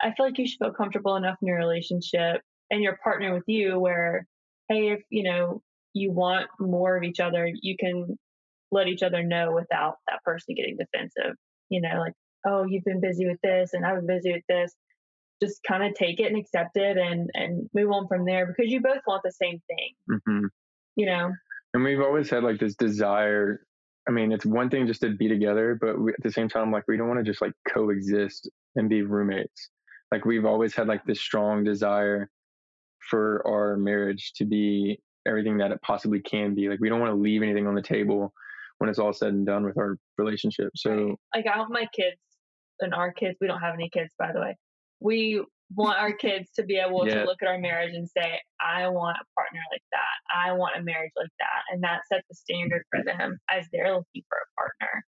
[0.00, 2.40] I feel like you should feel comfortable enough in your relationship
[2.70, 4.26] and your partner with you where,
[4.68, 5.62] hey, if you know
[5.94, 8.18] you want more of each other, you can
[8.70, 11.36] let each other know without that person getting defensive.
[11.68, 12.14] You know, like,
[12.46, 14.74] oh, you've been busy with this and I've been busy with this
[15.42, 18.70] just kind of take it and accept it and and move on from there because
[18.70, 19.90] you both want the same thing.
[20.10, 20.46] Mm-hmm.
[20.96, 21.32] you know?
[21.74, 23.66] And we've always had like this desire
[24.08, 26.72] i mean it's one thing just to be together but we, at the same time
[26.72, 29.70] like we don't want to just like coexist and be roommates.
[30.10, 32.28] Like we've always had like this strong desire
[33.10, 36.68] for our marriage to be everything that it possibly can be.
[36.68, 38.32] Like we don't want to leave anything on the table
[38.78, 40.70] when it's all said and done with our relationship.
[40.76, 42.16] So like i want my kids
[42.80, 44.56] and our kids we don't have any kids by the way
[45.02, 45.42] we
[45.74, 47.14] want our kids to be able yeah.
[47.14, 50.48] to look at our marriage and say, I want a partner like that.
[50.48, 51.62] I want a marriage like that.
[51.72, 55.04] And that sets the standard for them as they're looking for a partner.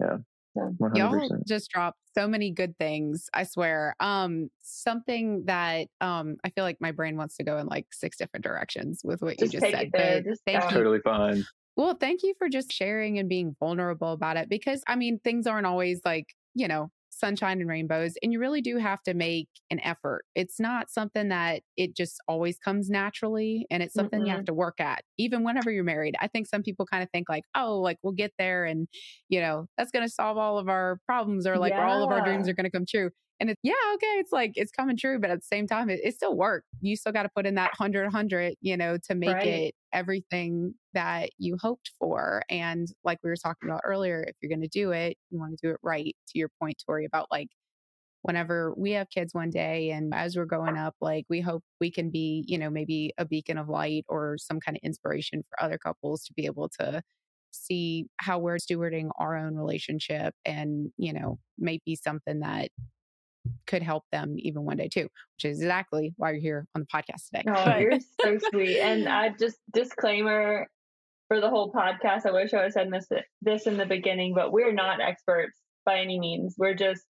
[0.00, 0.16] Yeah.
[0.56, 0.74] So.
[0.94, 3.28] Y'all just dropped so many good things.
[3.32, 3.94] I swear.
[4.00, 8.16] Um, something that um I feel like my brain wants to go in like six
[8.16, 9.90] different directions with what just you just said.
[9.92, 10.70] But just thank you.
[10.70, 11.44] Totally fine.
[11.76, 15.46] Well, thank you for just sharing and being vulnerable about it because I mean things
[15.46, 18.14] aren't always like, you know, sunshine and rainbows.
[18.22, 20.24] And you really do have to make an effort.
[20.34, 23.66] It's not something that it just always comes naturally.
[23.70, 24.26] And it's something mm-hmm.
[24.26, 26.14] you have to work at, even whenever you're married.
[26.20, 28.88] I think some people kind of think like, oh, like we'll get there and,
[29.28, 31.86] you know, that's going to solve all of our problems or like yeah.
[31.86, 33.10] all of our dreams are going to come true.
[33.40, 35.18] And it's, yeah, okay, it's like, it's coming true.
[35.18, 36.64] But at the same time, it, it still work.
[36.80, 39.46] You still got to put in that 100, 100, you know, to make right.
[39.46, 42.42] it everything that you hoped for.
[42.50, 45.58] And like we were talking about earlier, if you're going to do it, you want
[45.58, 46.16] to do it right.
[46.30, 47.48] To your point, Tori, about like,
[48.22, 51.90] whenever we have kids one day and as we're growing up like we hope we
[51.90, 55.62] can be you know maybe a beacon of light or some kind of inspiration for
[55.62, 57.00] other couples to be able to
[57.52, 62.70] see how we're stewarding our own relationship and you know maybe something that
[63.66, 66.86] could help them even one day too, which is exactly why you're here on the
[66.86, 67.44] podcast today.
[67.48, 68.80] Oh, you're so sweet.
[68.80, 70.66] And I just disclaimer
[71.28, 72.26] for the whole podcast.
[72.26, 73.06] I wish I had said this
[73.42, 76.54] this in the beginning, but we're not experts by any means.
[76.58, 77.02] We're just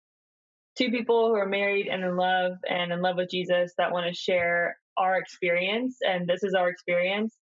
[0.76, 4.06] two people who are married and in love and in love with Jesus that want
[4.06, 5.98] to share our experience.
[6.06, 7.36] And this is our experience.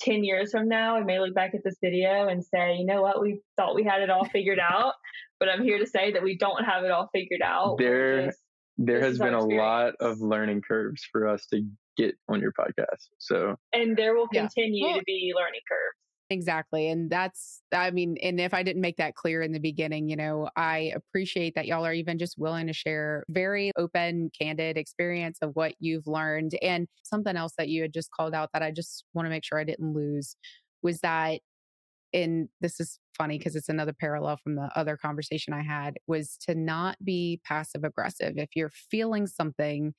[0.00, 3.02] 10 years from now, I may look back at this video and say, you know
[3.02, 4.92] what, we thought we had it all figured out,
[5.38, 7.76] but I'm here to say that we don't have it all figured out.
[7.78, 8.38] There, just,
[8.78, 11.62] there has been a lot of learning curves for us to
[11.96, 13.08] get on your podcast.
[13.18, 14.92] So, and there will continue yeah.
[14.92, 15.96] well, to be learning curves.
[16.28, 16.88] Exactly.
[16.88, 20.16] And that's, I mean, and if I didn't make that clear in the beginning, you
[20.16, 25.38] know, I appreciate that y'all are even just willing to share very open, candid experience
[25.40, 26.58] of what you've learned.
[26.62, 29.44] And something else that you had just called out that I just want to make
[29.44, 30.36] sure I didn't lose
[30.82, 31.38] was that,
[32.12, 36.36] and this is funny because it's another parallel from the other conversation I had, was
[36.46, 38.34] to not be passive aggressive.
[38.36, 39.92] If you're feeling something,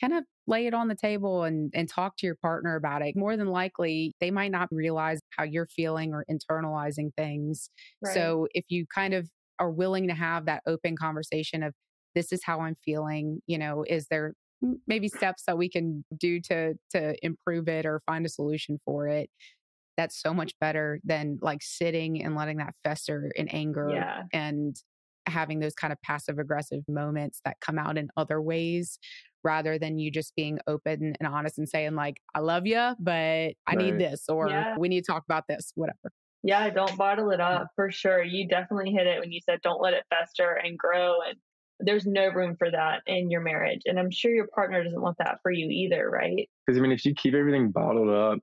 [0.00, 3.16] kind of lay it on the table and, and talk to your partner about it.
[3.16, 7.70] More than likely, they might not realize how you're feeling or internalizing things.
[8.02, 8.14] Right.
[8.14, 11.72] So if you kind of are willing to have that open conversation of,
[12.14, 14.34] this is how I'm feeling, you know, is there
[14.86, 19.08] maybe steps that we can do to to improve it or find a solution for
[19.08, 19.28] it
[19.96, 24.22] that's so much better than like sitting and letting that fester in anger yeah.
[24.32, 24.76] and
[25.26, 28.98] having those kind of passive aggressive moments that come out in other ways
[29.42, 33.12] rather than you just being open and honest and saying like i love you but
[33.12, 33.78] i right.
[33.78, 34.76] need this or yeah.
[34.78, 37.60] we need to talk about this whatever yeah don't bottle it mm.
[37.60, 40.78] up for sure you definitely hit it when you said don't let it fester and
[40.78, 41.36] grow and
[41.80, 43.82] there's no room for that in your marriage.
[43.86, 46.48] And I'm sure your partner doesn't want that for you either, right?
[46.66, 48.38] Because I mean, if you keep everything bottled up,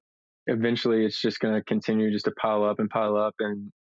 [0.48, 3.36] eventually it's just going to continue just to pile up and pile up.
[3.40, 3.72] And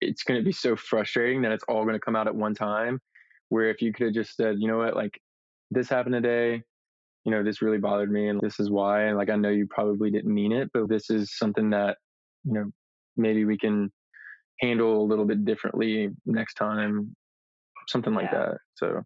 [0.00, 2.54] it's going to be so frustrating that it's all going to come out at one
[2.54, 3.00] time.
[3.48, 5.20] Where if you could have just said, you know what, like
[5.70, 6.62] this happened today,
[7.24, 9.04] you know, this really bothered me and this is why.
[9.04, 11.98] And like, I know you probably didn't mean it, but this is something that,
[12.44, 12.70] you know,
[13.16, 13.90] maybe we can
[14.60, 17.14] handle a little bit differently next time,
[17.88, 18.38] something like yeah.
[18.38, 18.58] that.
[18.74, 19.02] So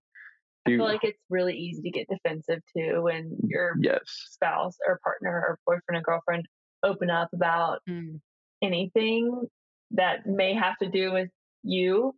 [0.67, 4.01] I feel like it's really easy to get defensive too when mm, your yes.
[4.07, 6.47] spouse or partner or boyfriend or girlfriend
[6.83, 8.21] open up about mm.
[8.63, 9.49] anything
[9.93, 11.31] that may have to do with
[11.63, 12.15] you.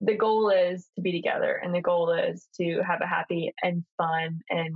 [0.00, 3.84] The goal is to be together and the goal is to have a happy and
[3.96, 4.74] fun and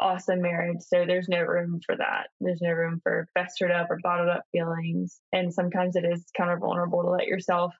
[0.00, 0.80] awesome marriage.
[0.80, 2.28] So there's no room for that.
[2.40, 5.20] There's no room for festered up or bottled up feelings.
[5.32, 7.74] And sometimes it is kind of vulnerable to let yourself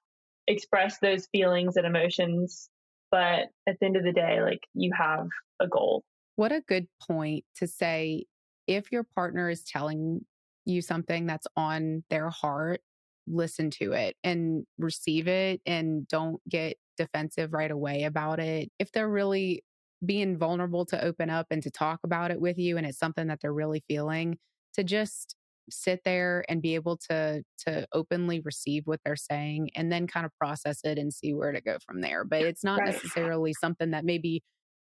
[0.47, 2.69] express those feelings and emotions.
[3.11, 5.29] But at the end of the day, like you have
[5.61, 6.05] a goal.
[6.37, 8.27] What a good point to say
[8.67, 10.25] if your partner is telling
[10.69, 12.81] you something that's on their heart,
[13.27, 18.71] listen to it and receive it and don't get defensive right away about it.
[18.79, 19.63] If they're really
[20.05, 23.27] being vulnerable to open up and to talk about it with you and it's something
[23.29, 24.39] that they're really feeling
[24.75, 25.35] to just
[25.71, 30.25] sit there and be able to to openly receive what they're saying and then kind
[30.25, 32.95] of process it and see where to go from there but it's not right.
[32.95, 34.43] necessarily something that maybe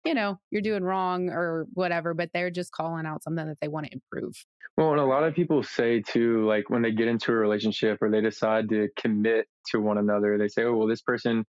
[0.05, 3.69] you know you're doing wrong or whatever but they're just calling out something that they
[3.69, 4.35] want to improve
[4.77, 7.99] well and a lot of people say too like when they get into a relationship
[8.01, 11.45] or they decide to commit to one another they say oh well this person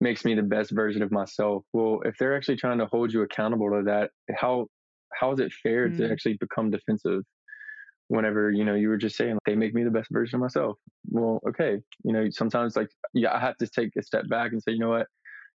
[0.00, 1.62] makes me the best version of myself.
[1.72, 4.66] Well, if they're actually trying to hold you accountable to that, how
[5.12, 5.96] how is it fair mm.
[5.98, 7.22] to actually become defensive
[8.08, 10.76] whenever, you know, you were just saying they make me the best version of myself?
[11.08, 11.78] Well, okay.
[12.04, 14.78] You know, sometimes like yeah, I have to take a step back and say, you
[14.78, 15.06] know what,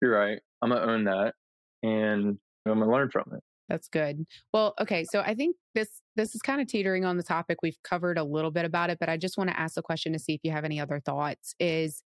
[0.00, 0.38] you're right.
[0.62, 1.34] I'm gonna own that
[1.82, 3.42] and I'm gonna learn from it.
[3.68, 4.26] That's good.
[4.52, 7.58] Well, okay, so I think this this is kind of teetering on the topic.
[7.62, 10.12] We've covered a little bit about it, but I just want to ask a question
[10.12, 11.54] to see if you have any other thoughts.
[11.60, 12.02] Is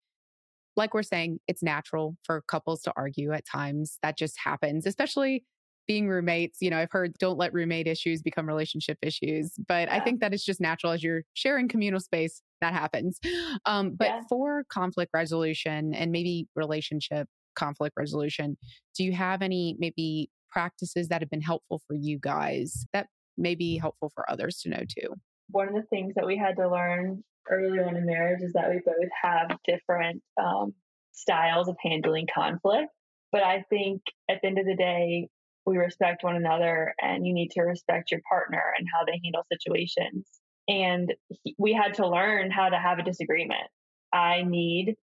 [0.76, 3.98] like we're saying, it's natural for couples to argue at times.
[4.02, 5.44] That just happens, especially
[5.86, 6.58] being roommates.
[6.60, 9.96] You know, I've heard don't let roommate issues become relationship issues, but yeah.
[9.96, 13.18] I think that it's just natural as you're sharing communal space that happens.
[13.66, 14.20] Um, but yeah.
[14.28, 18.56] for conflict resolution and maybe relationship conflict resolution,
[18.96, 23.54] do you have any maybe practices that have been helpful for you guys that may
[23.54, 25.14] be helpful for others to know too?
[25.50, 28.70] One of the things that we had to learn early on in marriage is that
[28.70, 30.72] we both have different um,
[31.12, 32.88] styles of handling conflict.
[33.32, 35.28] But I think at the end of the day,
[35.66, 39.44] we respect one another and you need to respect your partner and how they handle
[39.50, 40.28] situations.
[40.68, 41.12] And
[41.42, 43.64] he, we had to learn how to have a disagreement.
[44.12, 44.96] I need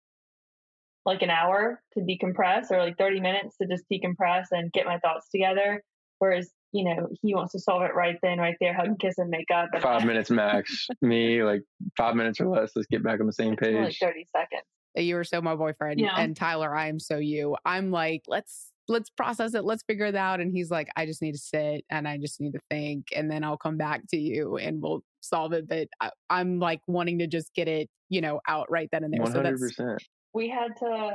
[1.05, 4.99] like an hour to decompress or like 30 minutes to just decompress and get my
[4.99, 5.83] thoughts together.
[6.19, 9.17] Whereas you know, he wants to solve it right then, right there, hug and kiss
[9.17, 9.69] and make up.
[9.73, 10.87] And five minutes max.
[11.01, 11.61] Me, like
[11.97, 12.71] five minutes or less.
[12.75, 13.75] Let's get back on the same page.
[13.75, 14.63] Like 30 seconds.
[14.97, 15.99] Uh, you are so my boyfriend.
[15.99, 16.15] Yeah.
[16.17, 17.55] And Tyler, I am so you.
[17.65, 19.63] I'm like, let's let's process it.
[19.63, 20.39] Let's figure it out.
[20.39, 23.07] And he's like, I just need to sit and I just need to think.
[23.15, 25.67] And then I'll come back to you and we'll solve it.
[25.67, 29.13] But I, am like wanting to just get it, you know, out right then and
[29.13, 29.21] there.
[29.21, 29.71] 100%.
[29.71, 29.97] So
[30.33, 31.11] we had to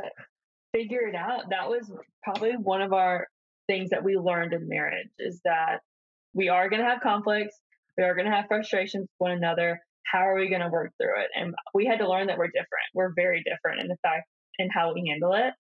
[0.73, 1.51] figure it out.
[1.51, 1.91] That was
[2.23, 3.27] probably one of our
[3.67, 5.79] things that we learned in marriage is that
[6.35, 7.59] we are going to have conflicts,
[7.97, 9.81] we are going to have frustrations with one another.
[10.05, 11.29] How are we going to work through it?
[11.35, 12.85] And we had to learn that we're different.
[12.95, 15.53] We're very different in the fact in how we handle it.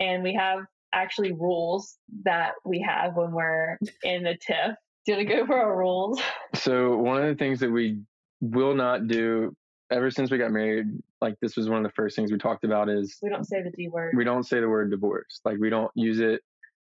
[0.00, 0.60] And we have
[0.92, 4.74] actually rules that we have when we're in the tiff.
[5.06, 6.20] Do you want to go over our rules?
[6.54, 8.00] So, one of the things that we
[8.40, 9.54] will not do
[9.90, 10.86] ever since we got married,
[11.20, 13.62] like this was one of the first things we talked about is we don't say
[13.62, 14.14] the D word.
[14.16, 15.40] We don't say the word divorce.
[15.44, 16.40] Like we don't use it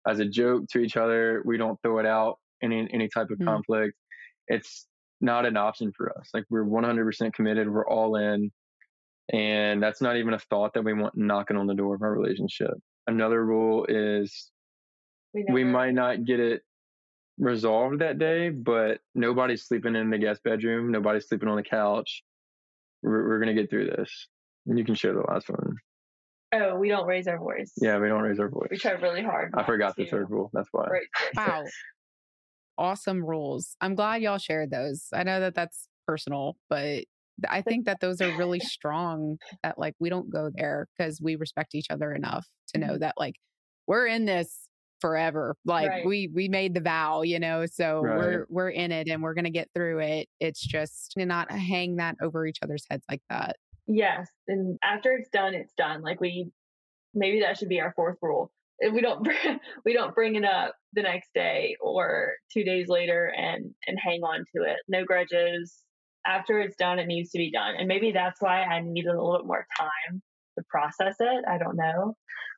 [0.07, 1.43] as a joke to each other.
[1.45, 3.47] We don't throw it out in any, any type of mm.
[3.47, 3.97] conflict.
[4.49, 4.87] It's
[5.21, 6.31] not an option for us.
[6.35, 7.71] Like we're 100% committed.
[7.71, 8.51] We're all in.
[9.33, 12.13] And that's not even a thought that we want knocking on the door of our
[12.13, 12.75] relationship.
[13.07, 14.51] Another rule is
[15.33, 16.63] we, we might not get it
[17.39, 20.91] resolved that day, but nobody's sleeping in the guest bedroom.
[20.91, 22.23] Nobody's sleeping on the couch.
[23.03, 24.29] We're, we're going to get through this.
[24.67, 25.77] And you can share the last one.
[26.55, 27.73] Oh, we don't raise our voice.
[27.81, 28.69] Yeah, we don't raise our voice.
[28.71, 29.55] We try really hard.
[29.57, 30.51] I forgot the third rule.
[30.53, 30.87] That's why.
[31.35, 31.65] Wow.
[32.77, 33.75] awesome rules.
[33.81, 35.07] I'm glad y'all shared those.
[35.15, 37.05] I know that that's personal, but
[37.49, 41.37] I think that those are really strong that like we don't go there because we
[41.37, 42.99] respect each other enough to know mm-hmm.
[42.99, 43.37] that like
[43.87, 44.62] we're in this
[45.03, 45.57] forever.
[45.67, 46.07] Like right.
[46.07, 48.17] we we made the vow, you know, so right.
[48.17, 50.29] we're we're in it and we're going to get through it.
[50.41, 53.57] It's just to not hang that over each other's heads like that.
[53.87, 54.31] Yes.
[54.49, 56.03] And after it's done, it's done.
[56.03, 56.51] Like we,
[57.15, 59.29] maybe that should be our fourth rule If we don't
[59.85, 64.23] we don't bring it up the next day or two days later and and hang
[64.23, 64.79] on to it.
[64.89, 65.79] No grudges.
[66.25, 69.21] After it's done, it needs to be done, and maybe that's why I needed a
[69.21, 70.23] little bit more time
[70.57, 71.45] to process it.
[71.49, 72.15] I don't know.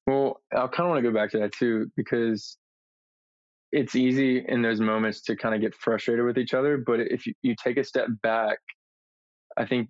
[0.07, 2.59] Well, I kind of want to go back to that too because
[3.73, 6.77] it's easy in those moments to kind of get frustrated with each other.
[6.77, 8.59] But if you, you take a step back,
[9.57, 9.89] I think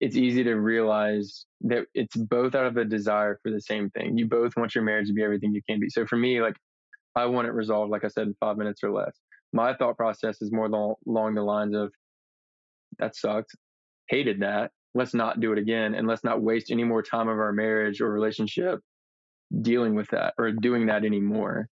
[0.00, 4.18] it's easy to realize that it's both out of a desire for the same thing.
[4.18, 5.88] You both want your marriage to be everything you can be.
[5.88, 6.56] So for me, like
[7.16, 9.16] I want it resolved, like I said, in five minutes or less.
[9.52, 11.92] My thought process is more along the lines of
[12.98, 13.52] that sucked,
[14.08, 14.72] hated that.
[14.94, 15.94] Let's not do it again.
[15.94, 18.80] And let's not waste any more time of our marriage or relationship
[19.62, 21.68] dealing with that or doing that anymore.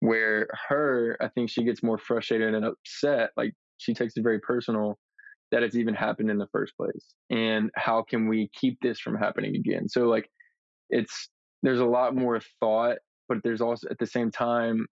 [0.00, 3.30] Where her, I think she gets more frustrated and upset.
[3.36, 4.98] Like she takes it very personal
[5.50, 7.14] that it's even happened in the first place.
[7.30, 9.88] And how can we keep this from happening again?
[9.88, 10.30] So, like,
[10.90, 11.28] it's
[11.62, 12.98] there's a lot more thought
[13.28, 14.86] but there's also at the same time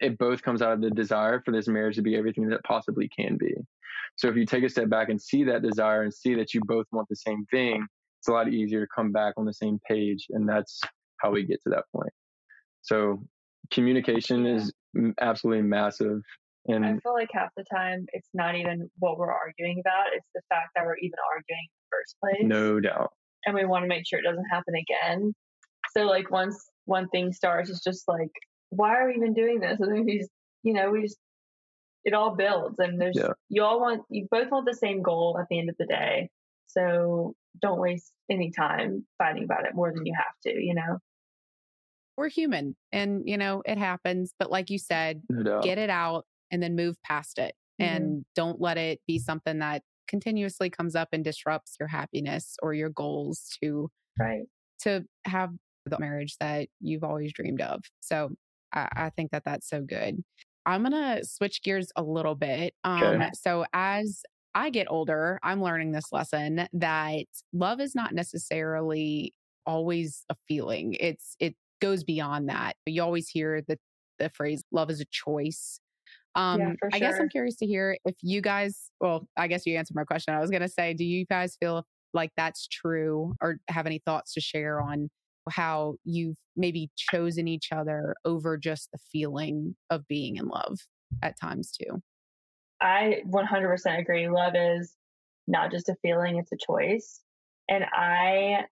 [0.00, 3.08] it both comes out of the desire for this marriage to be everything that possibly
[3.08, 3.52] can be.
[4.16, 6.60] So if you take a step back and see that desire and see that you
[6.66, 7.84] both want the same thing,
[8.20, 10.26] it's a lot easier to come back on the same page.
[10.30, 10.80] And that's
[11.20, 12.12] how we get to that point.
[12.82, 13.22] So
[13.70, 14.56] communication yeah.
[14.56, 14.72] is
[15.20, 16.20] absolutely massive.
[16.66, 20.28] And I feel like half the time it's not even what we're arguing about, it's
[20.34, 22.46] the fact that we're even arguing in the first place.
[22.46, 23.10] No doubt.
[23.46, 25.34] And we want to make sure it doesn't happen again.
[25.96, 28.30] So like once one thing starts, it's just like,
[28.70, 29.80] why are we even doing this?
[29.80, 30.30] And then we just,
[30.62, 31.16] you know, we just,
[32.04, 33.32] it all builds and there's, yeah.
[33.48, 36.28] you all want, you both want the same goal at the end of the day.
[36.66, 40.98] So don't waste any time fighting about it more than you have to, you know?
[42.18, 44.34] We're human and, you know, it happens.
[44.38, 47.94] But like you said, no get it out and then move past it mm-hmm.
[47.94, 52.74] and don't let it be something that continuously comes up and disrupts your happiness or
[52.74, 53.88] your goals to
[54.18, 54.42] right
[54.80, 55.50] to have
[55.86, 57.82] the marriage that you've always dreamed of.
[58.00, 58.30] So
[58.72, 60.22] I, I think that that's so good.
[60.66, 62.74] I'm going to switch gears a little bit.
[62.84, 63.30] Um, okay.
[63.34, 64.22] So as
[64.54, 70.96] I get older, I'm learning this lesson that love is not necessarily always a feeling.
[70.98, 72.76] It's, it goes beyond that.
[72.86, 73.78] You always hear the,
[74.18, 75.80] the phrase love is a choice.
[76.34, 76.90] Um, yeah, sure.
[76.92, 80.04] I guess I'm curious to hear if you guys, well, I guess you answered my
[80.04, 80.34] question.
[80.34, 84.00] I was going to say, do you guys feel like that's true or have any
[84.04, 85.10] thoughts to share on
[85.50, 90.78] how you've maybe chosen each other over just the feeling of being in love
[91.22, 92.02] at times too.
[92.80, 94.28] I 100% agree.
[94.28, 94.94] Love is
[95.46, 97.22] not just a feeling, it's a choice.
[97.68, 98.64] And I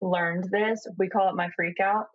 [0.00, 0.86] learned this.
[0.98, 2.06] We call it my freak out.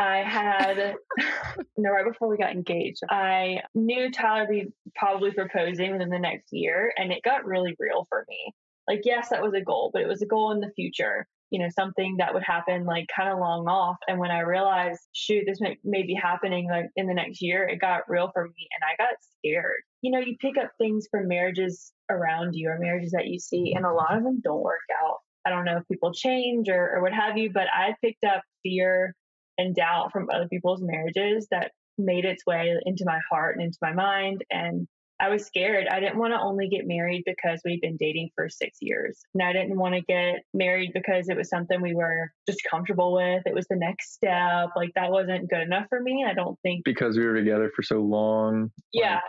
[0.00, 0.96] I had,
[1.76, 6.18] no, right before we got engaged, I knew Tyler would be probably proposing within the
[6.18, 8.54] next year, and it got really real for me.
[8.88, 11.58] Like, yes, that was a goal, but it was a goal in the future you
[11.58, 13.96] know, something that would happen like kind of long off.
[14.06, 17.68] And when I realized, shoot, this may, may be happening like in the next year,
[17.68, 19.82] it got real for me and I got scared.
[20.00, 23.74] You know, you pick up things from marriages around you or marriages that you see,
[23.74, 25.18] and a lot of them don't work out.
[25.44, 28.42] I don't know if people change or, or what have you, but I picked up
[28.62, 29.14] fear
[29.60, 33.78] and doubt from other people's marriages that made its way into my heart and into
[33.82, 34.42] my mind.
[34.50, 34.88] And
[35.20, 35.86] I was scared.
[35.86, 39.20] I didn't want to only get married because we'd been dating for six years.
[39.34, 43.12] And I didn't want to get married because it was something we were just comfortable
[43.12, 43.42] with.
[43.44, 44.70] It was the next step.
[44.74, 46.24] Like that wasn't good enough for me.
[46.26, 46.84] I don't think.
[46.86, 48.70] Because we were together for so long.
[48.94, 49.16] Yeah.
[49.16, 49.22] Like...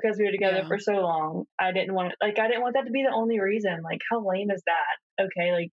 [0.00, 0.68] Because we were together yeah.
[0.68, 1.44] for so long.
[1.58, 3.82] I didn't want to, like, I didn't want that to be the only reason.
[3.84, 5.24] Like, how lame is that?
[5.24, 5.52] Okay.
[5.52, 5.72] Like,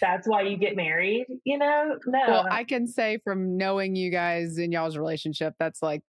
[0.00, 1.98] that's why you get married, you know?
[2.06, 2.20] No.
[2.26, 6.02] Well, I can say from knowing you guys in y'all's relationship, that's like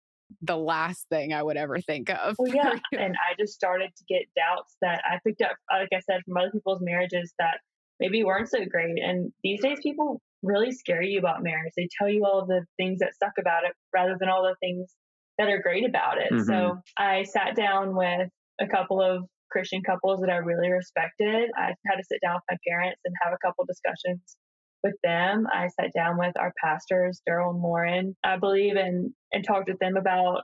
[0.43, 2.37] the last thing I would ever think of.
[2.39, 2.75] Well, yeah.
[2.93, 6.37] and I just started to get doubts that I picked up, like I said, from
[6.37, 7.59] other people's marriages that
[8.01, 8.99] maybe weren't so great.
[8.99, 11.73] And these days, people really scare you about marriage.
[11.77, 14.95] They tell you all the things that suck about it rather than all the things
[15.39, 16.33] that are great about it.
[16.33, 16.45] Mm-hmm.
[16.45, 18.29] So I sat down with
[18.61, 21.51] a couple of Christian couples that I really respected.
[21.57, 24.37] I had to sit down with my parents and have a couple discussions
[24.83, 25.47] with them.
[25.53, 29.79] I sat down with our pastors, Daryl and Lauren, I believe, and and talked with
[29.79, 30.43] them about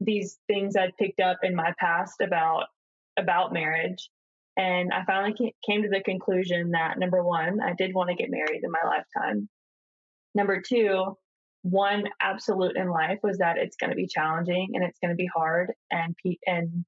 [0.00, 2.64] these things I'd picked up in my past about
[3.18, 4.10] about marriage.
[4.56, 8.30] And I finally came to the conclusion that number one, I did want to get
[8.30, 9.48] married in my lifetime.
[10.34, 11.16] Number two,
[11.62, 15.16] one absolute in life was that it's going to be challenging and it's going to
[15.16, 16.14] be hard and
[16.46, 16.84] and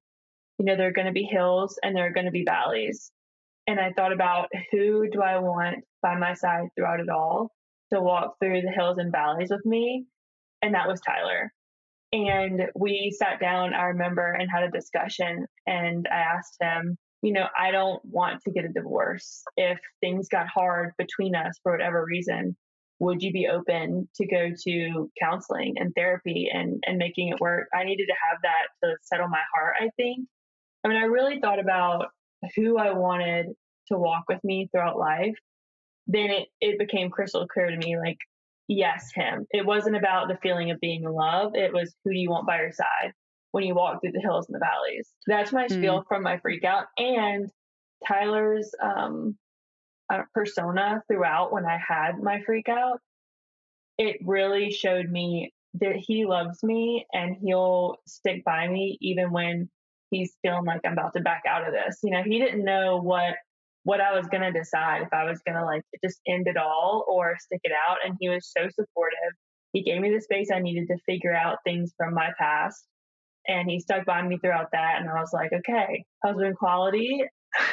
[0.58, 3.10] you know there are going to be hills and there are going to be valleys
[3.66, 7.50] and I thought about who do I want by my side throughout it all
[7.92, 10.06] to walk through the hills and valleys with me.
[10.62, 11.52] And that was Tyler.
[12.12, 15.46] And we sat down, I remember, and had a discussion.
[15.66, 19.42] And I asked him, you know, I don't want to get a divorce.
[19.56, 22.56] If things got hard between us for whatever reason,
[23.00, 27.68] would you be open to go to counseling and therapy and and making it work
[27.74, 30.26] i needed to have that to settle my heart i think
[30.84, 32.06] i mean i really thought about
[32.54, 33.46] who i wanted
[33.88, 35.34] to walk with me throughout life
[36.06, 38.18] then it, it became crystal clear to me like
[38.68, 42.18] yes him it wasn't about the feeling of being in love it was who do
[42.18, 43.12] you want by your side
[43.52, 45.72] when you walk through the hills and the valleys that's my mm.
[45.72, 47.48] spiel from my freak out and
[48.06, 49.36] tyler's um
[50.12, 53.00] uh, persona throughout when I had my freak out,
[53.98, 59.68] it really showed me that he loves me and he'll stick by me even when
[60.10, 61.98] he's feeling like I'm about to back out of this.
[62.02, 63.34] You know, he didn't know what
[63.84, 67.36] what I was gonna decide if I was gonna like just end it all or
[67.38, 67.98] stick it out.
[68.04, 69.32] And he was so supportive.
[69.72, 72.84] He gave me the space I needed to figure out things from my past.
[73.48, 74.96] And he stuck by me throughout that.
[75.00, 77.22] And I was like, okay, husband quality.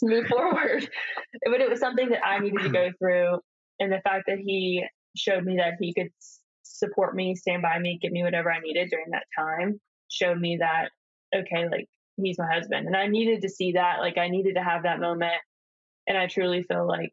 [0.00, 0.88] to move forward.
[1.44, 3.38] but it was something that I needed to go through.
[3.78, 4.84] And the fact that he
[5.16, 6.10] showed me that he could
[6.62, 10.58] support me, stand by me, give me whatever I needed during that time showed me
[10.60, 10.90] that,
[11.34, 12.86] okay, like he's my husband.
[12.86, 14.00] And I needed to see that.
[14.00, 15.40] Like I needed to have that moment.
[16.06, 17.12] And I truly feel like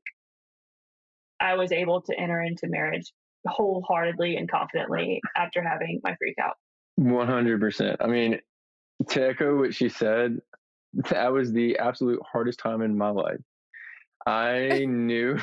[1.40, 3.12] I was able to enter into marriage
[3.46, 6.56] wholeheartedly and confidently after having my freak out.
[7.00, 7.98] 100%.
[8.00, 8.40] I mean,
[9.10, 10.40] to echo what she said,
[11.10, 13.40] that was the absolute hardest time in my life.
[14.26, 15.38] I knew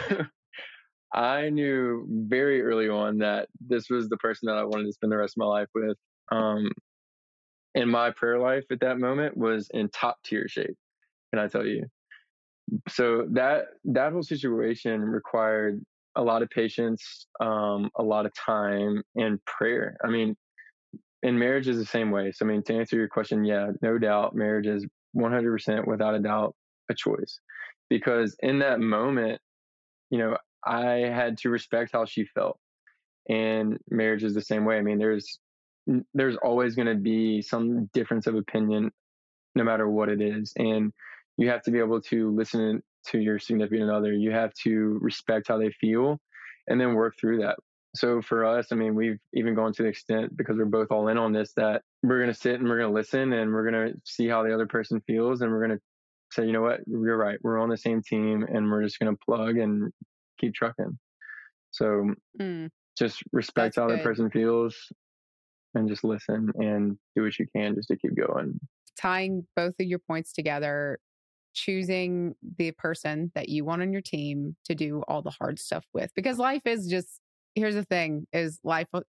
[1.15, 5.13] I knew very early on that this was the person that I wanted to spend
[5.13, 5.97] the rest of my life with.
[6.33, 6.73] Um,
[7.75, 10.77] and my prayer life at that moment was in top tier shape.
[11.33, 11.87] Can I tell you?
[12.89, 15.83] So that that whole situation required
[16.17, 19.97] a lot of patience, um, a lot of time, and prayer.
[20.05, 20.37] I mean,
[21.23, 22.33] and marriage is the same way.
[22.33, 26.21] So, I mean, to answer your question, yeah, no doubt, marriage is 100% without a
[26.21, 26.55] doubt
[26.91, 27.41] a choice
[27.91, 29.41] because in that moment
[30.11, 32.59] you know i had to respect how she felt
[33.29, 35.39] and marriage is the same way i mean there's
[36.15, 38.91] there's always going to be some difference of opinion
[39.55, 40.93] no matter what it is and
[41.37, 45.49] you have to be able to listen to your significant other you have to respect
[45.49, 46.19] how they feel
[46.69, 47.57] and then work through that
[47.95, 51.09] so for us, I mean, we've even gone to the extent because we're both all
[51.09, 53.71] in on this that we're going to sit and we're going to listen and we're
[53.71, 55.83] going to see how the other person feels and we're going to
[56.33, 57.39] say, you know what, you're right.
[57.43, 59.93] We're on the same team and we're just going to plug and
[60.41, 60.99] keep trucking.
[61.71, 62.69] So mm,
[62.99, 64.01] just respect how good.
[64.01, 64.77] the person feels
[65.75, 68.59] and just listen and do what you can just to keep going.
[68.99, 70.99] Tying both of your points together,
[71.55, 75.85] choosing the person that you want on your team to do all the hard stuff
[75.95, 77.21] with because life is just
[77.55, 79.01] here's the thing is life uh,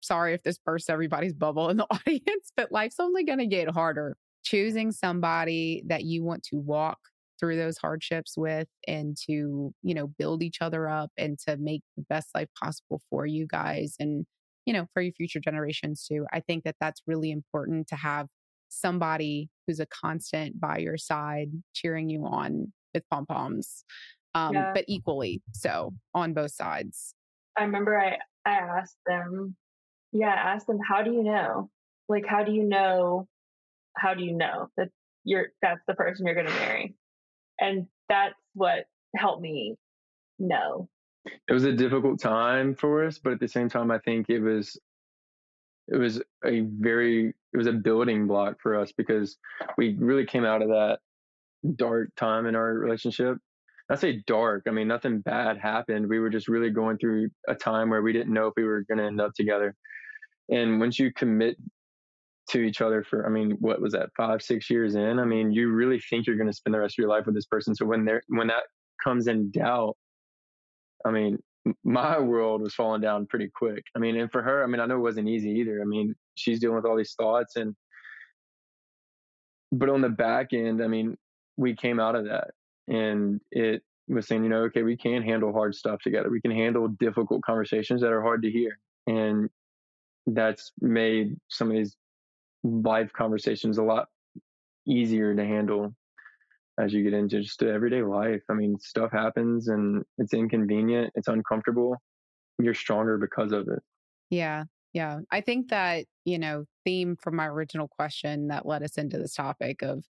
[0.00, 3.68] sorry if this bursts everybody's bubble in the audience but life's only going to get
[3.68, 6.98] harder choosing somebody that you want to walk
[7.38, 11.82] through those hardships with and to you know build each other up and to make
[11.96, 14.24] the best life possible for you guys and
[14.66, 18.26] you know for your future generations too i think that that's really important to have
[18.68, 23.84] somebody who's a constant by your side cheering you on with pom poms
[24.34, 24.72] um, yeah.
[24.74, 27.14] but equally so on both sides
[27.56, 29.56] I remember I, I asked them,
[30.12, 31.70] yeah, I asked them, how do you know?
[32.08, 33.26] Like, how do you know?
[33.96, 34.88] How do you know that
[35.24, 36.94] you're that's the person you're going to marry?
[37.60, 39.76] And that's what helped me
[40.38, 40.88] know.
[41.24, 44.40] It was a difficult time for us, but at the same time, I think it
[44.40, 44.78] was
[45.88, 49.36] it was a very it was a building block for us because
[49.76, 50.98] we really came out of that
[51.76, 53.38] dark time in our relationship
[53.92, 54.64] I say dark.
[54.66, 56.08] I mean, nothing bad happened.
[56.08, 58.84] We were just really going through a time where we didn't know if we were
[58.88, 59.74] going to end up together.
[60.50, 61.56] And once you commit
[62.50, 65.18] to each other for, I mean, what was that, five, six years in?
[65.18, 67.34] I mean, you really think you're going to spend the rest of your life with
[67.34, 67.74] this person.
[67.74, 68.64] So when there, when that
[69.04, 69.96] comes in doubt,
[71.04, 71.38] I mean,
[71.84, 73.84] my world was falling down pretty quick.
[73.94, 75.80] I mean, and for her, I mean, I know it wasn't easy either.
[75.80, 77.74] I mean, she's dealing with all these thoughts and,
[79.70, 81.16] but on the back end, I mean,
[81.56, 82.50] we came out of that
[82.88, 86.30] and it was saying, you know, okay, we can handle hard stuff together.
[86.30, 89.48] We can handle difficult conversations that are hard to hear, and
[90.26, 91.96] that's made some of these
[92.64, 94.08] live conversations a lot
[94.86, 95.94] easier to handle
[96.78, 98.42] as you get into just everyday life.
[98.48, 101.96] I mean, stuff happens and it's inconvenient, it's uncomfortable.
[102.58, 103.80] You're stronger because of it.
[104.30, 104.64] Yeah.
[104.92, 105.20] Yeah.
[105.30, 109.34] I think that, you know, theme from my original question that led us into this
[109.34, 110.04] topic of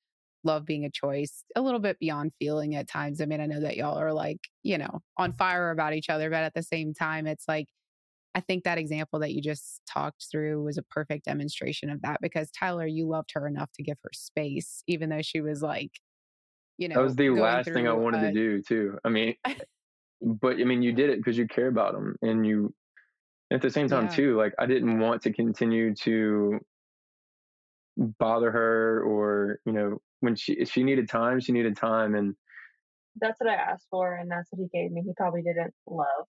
[0.43, 3.19] love being a choice, a little bit beyond feeling at times.
[3.19, 6.29] I mean, I know that y'all are like, you know, on fire about each other,
[6.29, 7.67] but at the same time, it's like,
[8.35, 12.19] I think that example that you just talked through was a perfect demonstration of that
[12.21, 15.91] because Tyler, you loved her enough to give her space, even though she was like,
[16.79, 18.97] you know, that was the last thing I wanted to do too.
[19.03, 19.35] I mean,
[20.21, 22.73] but I mean, you did it because you care about them, and you
[23.51, 24.15] at the same time Yeah.
[24.15, 24.37] too.
[24.37, 26.59] Like I didn't want to continue to
[27.97, 32.35] bother her, or you know, when she if she needed time, she needed time, and
[33.21, 35.01] That's what I asked for, and that's what he gave me.
[35.05, 36.25] He probably didn't love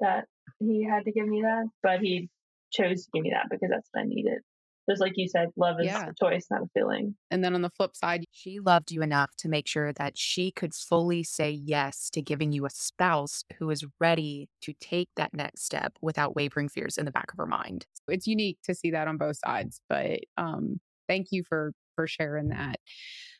[0.00, 0.26] that
[0.60, 2.30] he had to give me that, but he
[2.72, 4.42] chose to give me that because that's what I needed.
[4.88, 6.10] Just like you said, love is Yeah.
[6.10, 7.16] a choice, not a feeling.
[7.30, 10.52] And then on the flip side, She loved you enough to make sure that she
[10.52, 15.34] could fully say yes to giving you a spouse who is ready to take that
[15.34, 17.86] next step without wavering fears in the back of her mind.
[18.08, 19.80] it's unique to see that on both sides.
[19.88, 22.76] But um, thank you for for sharing that.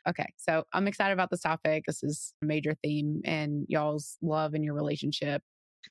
[0.08, 1.84] Okay, so I'm excited about this topic.
[1.86, 5.42] This is a major theme in y'all's love and your relationship.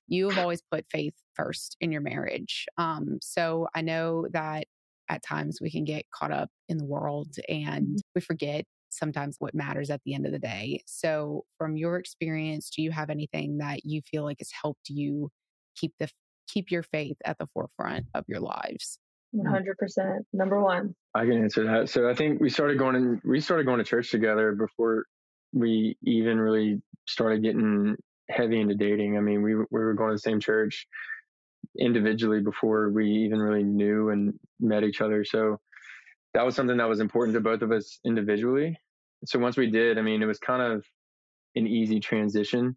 [0.08, 2.66] You have always put faith first in your marriage.
[2.78, 4.66] Um, so I know that
[5.10, 7.96] at times we can get caught up in the world and mm-hmm.
[8.16, 10.82] we forget sometimes what matters at the end of the day.
[10.88, 15.30] So from your experience, do you have anything that you feel like has helped you
[15.76, 16.10] keep the
[16.48, 19.00] keep your faith at the forefront of your lives?
[19.32, 19.50] One mm.
[19.50, 20.26] hundred percent.
[20.34, 20.96] Number one.
[21.14, 21.90] I can answer that.
[21.90, 25.06] So I think we started going in, we started going to church together before
[25.54, 27.96] we even really started getting
[28.30, 29.18] heavy into dating.
[29.18, 30.88] I mean, we we were going to the same church
[31.80, 35.24] individually before we even really knew and met each other.
[35.26, 35.60] So
[36.34, 38.78] that was something that was important to both of us individually.
[39.26, 40.86] So once we did, I mean, it was kind of
[41.56, 42.76] an easy transition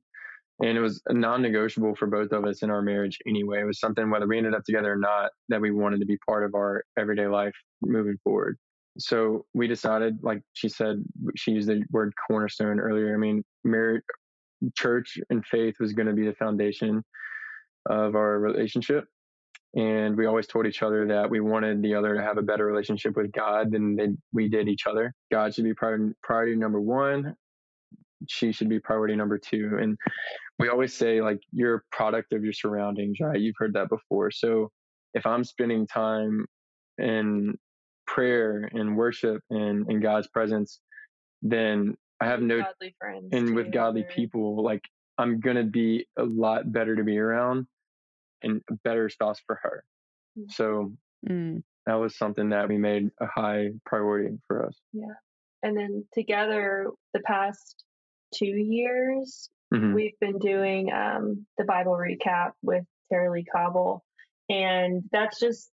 [0.61, 3.61] and it was non-negotiable for both of us in our marriage anyway.
[3.61, 6.19] It was something whether we ended up together or not that we wanted to be
[6.27, 8.57] part of our everyday life moving forward.
[8.99, 11.05] So we decided, like she said,
[11.37, 13.15] she used the word cornerstone earlier.
[13.15, 14.03] I mean, marriage,
[14.77, 17.05] church, and faith was going to be the foundation
[17.89, 19.05] of our relationship.
[19.74, 22.64] And we always told each other that we wanted the other to have a better
[22.64, 25.12] relationship with God than they, we did each other.
[25.30, 27.34] God should be priority, priority number one.
[28.26, 29.78] She should be priority number two.
[29.80, 29.97] And
[30.59, 33.39] we always say, like, you're a product of your surroundings, right?
[33.39, 34.30] You've heard that before.
[34.30, 34.70] So
[35.14, 36.47] if I'm spending time
[36.97, 37.57] in
[38.07, 40.80] prayer and worship and in God's presence,
[41.43, 43.28] then I have no godly friends.
[43.32, 44.82] and with too, godly people, like
[45.18, 47.66] I'm gonna be a lot better to be around
[48.43, 49.84] and a better spouse for her.
[50.39, 50.51] Mm.
[50.53, 50.93] So
[51.28, 54.78] Mm, that was something that we made a high priority for us.
[54.93, 55.14] Yeah.
[55.62, 57.84] And then together, the past
[58.32, 59.95] two years, Mhm.
[59.95, 64.05] we've been doing um, the Bible recap with Tara-Leigh Cobble,
[64.49, 65.70] and that's just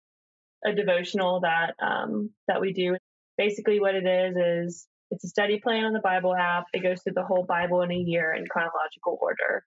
[0.64, 2.96] a devotional that um, that we do.
[3.38, 6.66] Basically, what it is is it's a study plan on the Bible app.
[6.74, 9.64] It goes through the whole Bible in a year in chronological order,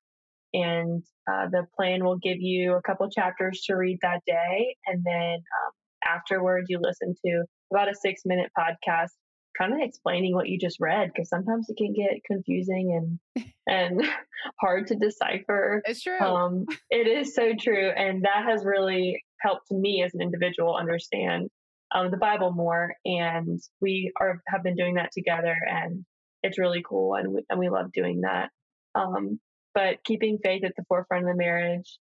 [0.53, 5.03] and uh, the plan will give you a couple chapters to read that day, and
[5.03, 5.71] then um,
[6.05, 9.09] afterwards you listen to about a six minute podcast
[9.57, 14.03] kind of explaining what you just read because sometimes it can get confusing and and
[14.59, 16.19] hard to decipher it's true.
[16.19, 21.49] um, it is so true, and that has really helped me as an individual understand
[21.93, 22.93] um, the Bible more.
[23.05, 26.05] And we are have been doing that together, and
[26.41, 28.49] it's really cool, and we, and we love doing that.
[28.95, 29.39] Um,
[29.73, 31.97] but keeping faith at the forefront of the marriage.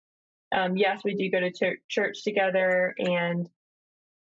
[0.56, 3.48] Um, yes, we do go to church, church together, and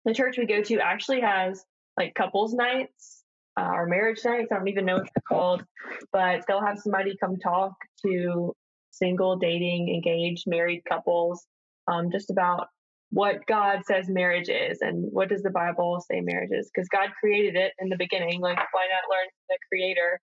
[0.05, 1.63] the church we go to actually has
[1.97, 3.23] like couples nights
[3.59, 4.51] uh, or marriage nights.
[4.51, 5.63] I don't even know what they're called,
[6.11, 7.73] but they'll have somebody come talk
[8.05, 8.53] to
[8.91, 11.45] single, dating, engaged, married couples,
[11.87, 12.67] um, just about
[13.09, 16.69] what God says marriage is and what does the Bible say marriage is.
[16.73, 18.41] Because God created it in the beginning.
[18.41, 20.19] Like, why not learn the creator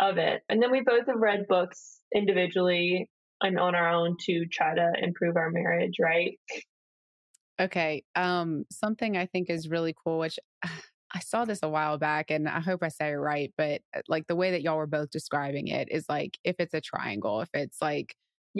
[0.00, 0.42] of it?
[0.48, 3.08] And then we both have read books individually
[3.40, 6.38] and on our own to try to improve our marriage, right?
[7.60, 8.04] Okay.
[8.14, 10.38] Um, something I think is really cool, which
[11.12, 14.00] I saw this a while back and I hope I say it right, but uh,
[14.08, 17.40] like the way that y'all were both describing it is like if it's a triangle,
[17.40, 18.14] if it's like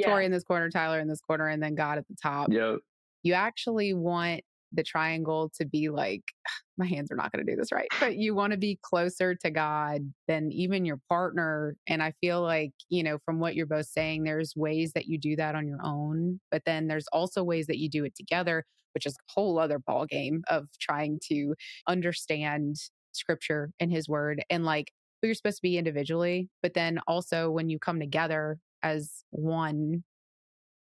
[0.05, 2.77] Tori in this corner, Tyler in this corner, and then God at the top, Yeah.
[3.23, 6.23] you actually want the triangle to be like,
[6.79, 9.35] my hands are not going to do this right, but you want to be closer
[9.35, 11.77] to God than even your partner.
[11.87, 15.19] And I feel like, you know, from what you're both saying, there's ways that you
[15.19, 18.65] do that on your own, but then there's also ways that you do it together,
[18.95, 21.55] which is a whole other ball game of trying to
[21.87, 22.77] understand
[23.13, 27.51] scripture and his word and like who you're supposed to be individually, but then also
[27.51, 30.03] when you come together as one,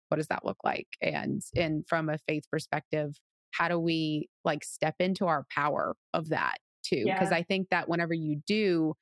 [0.07, 0.87] what does that look like?
[1.01, 3.15] And and from a faith perspective,
[3.53, 7.03] how do we like step into our power of that too?
[7.05, 7.37] Because Yeah.
[7.37, 8.93] I think that whenever you do,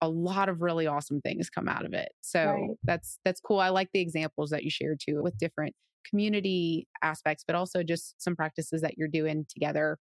[0.00, 2.10] a lot of really awesome things come out of it.
[2.22, 2.70] So Right.
[2.84, 3.60] that's that's cool.
[3.60, 5.74] I like the examples that you shared too with different
[6.08, 9.98] community aspects, but also just some practices that you're doing together.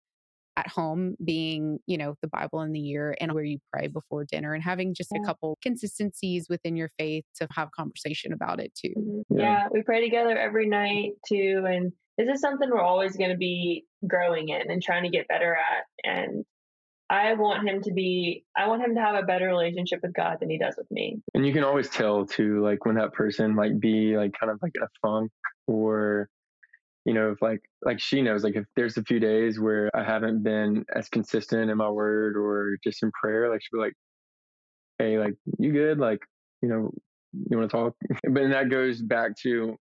[0.58, 4.24] at home being, you know, the Bible in the year and where you pray before
[4.24, 5.20] dinner and having just Yeah.
[5.22, 8.94] a couple consistencies within your faith to have conversation about it too.
[8.96, 9.24] Mhm.
[9.32, 9.38] Yeah.
[9.38, 9.68] Yeah.
[9.74, 11.66] we pray together every night too.
[11.68, 15.28] And this is something we're always going to be growing in and trying to get
[15.28, 15.86] better at.
[16.10, 16.46] And
[17.10, 20.38] I want him to be, I want him to have a better relationship with God
[20.40, 21.22] than he does with me.
[21.34, 24.60] And you can always tell too, like when that person like be like kind of
[24.62, 25.32] like in a funk
[25.68, 26.30] or
[27.06, 30.04] you know, if like like she knows, like if there's a few days where I
[30.04, 33.94] haven't been as consistent in my word or just in prayer, like she'll be like,
[34.98, 36.00] Hey, like you good?
[36.00, 36.20] Like,
[36.64, 36.92] you know,
[37.34, 37.94] you want to talk?
[38.32, 39.78] But that goes back to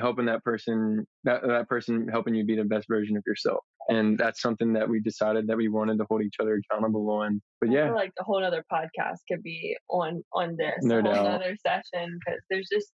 [0.00, 3.64] helping that person that that person helping you be the best version of yourself.
[3.88, 7.40] And that's something that we decided that we wanted to hold each other accountable on.
[7.60, 11.00] But I yeah, feel like a whole other podcast could be on on this, No
[11.02, 11.26] whole doubt.
[11.26, 12.92] other session because there's just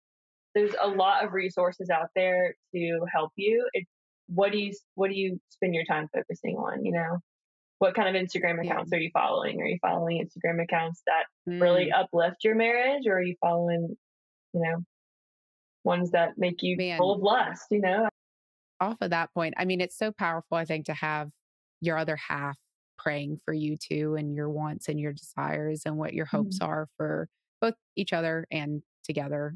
[0.55, 3.69] there's a lot of resources out there to help you.
[3.73, 3.85] It
[4.29, 6.85] what do you what do you spend your time focusing on?
[6.85, 7.19] You know,
[7.79, 8.73] what kind of Instagram Yeah.
[8.73, 9.61] accounts are you following?
[9.61, 12.01] Are you following Instagram accounts that really Mm.
[12.01, 13.97] uplift your marriage, or are you following,
[14.55, 14.79] you know,
[15.87, 16.99] ones that make you Man.
[16.99, 17.67] full of lust?
[17.71, 18.09] You know,
[18.81, 21.31] off of that point, I mean, it's so powerful, I think, to have
[21.81, 22.57] your other half
[22.99, 26.71] praying for you too and your wants and your desires and what your hopes mm-hmm.
[26.71, 27.29] are for
[27.61, 29.55] both each other and together.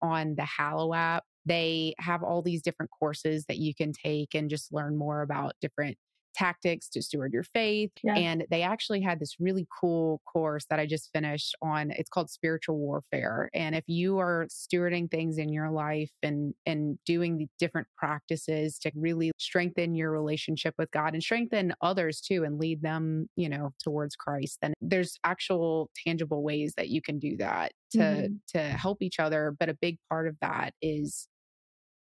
[0.00, 4.50] On the Hallow app, they have all these different courses that you can take and
[4.50, 5.96] just learn more about different
[6.34, 7.90] tactics to steward your faith.
[8.02, 8.14] Yeah.
[8.16, 11.90] And they actually had this really cool course that I just finished on.
[11.92, 13.50] It's called spiritual warfare.
[13.54, 18.78] And if you are stewarding things in your life and and doing the different practices
[18.80, 23.48] to really strengthen your relationship with God and strengthen others too and lead them, you
[23.48, 28.38] know, towards Christ, then there's actual tangible ways that you can do that to Mhm.
[28.48, 29.54] to help each other.
[29.58, 31.28] But a big part of that is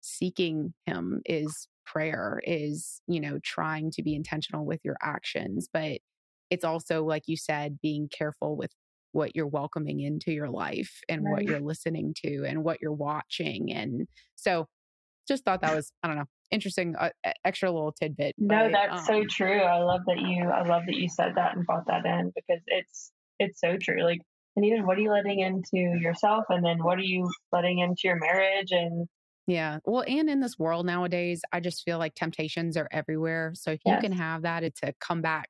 [0.03, 5.99] seeking him is prayer is you know trying to be intentional with your actions but
[6.51, 8.71] it's also like you said being careful with
[9.13, 13.73] what you're welcoming into your life and what you're listening to and what you're watching
[13.73, 14.67] and so
[15.27, 17.11] just thought that was i don't know interesting uh,
[17.45, 19.61] extra little tidbit no, but, that's so um, true.
[19.61, 22.63] I love that you I love that you said that and brought that in because
[22.67, 24.03] it's it's so true.
[24.03, 24.21] Like,
[24.57, 28.03] and even what are you letting into yourself, and then what are you letting into
[28.05, 29.09] your marriage, and
[29.47, 29.79] Yeah.
[29.85, 33.53] Well, and in this world nowadays, I just feel like temptations are everywhere.
[33.55, 35.49] So if you can have that, it's to come back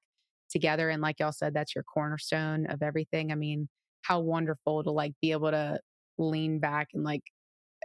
[0.48, 0.88] together.
[0.88, 3.30] And like y'all said, that's your cornerstone of everything.
[3.30, 3.68] I mean,
[4.02, 5.80] how wonderful to like be able to
[6.18, 7.22] lean back and like,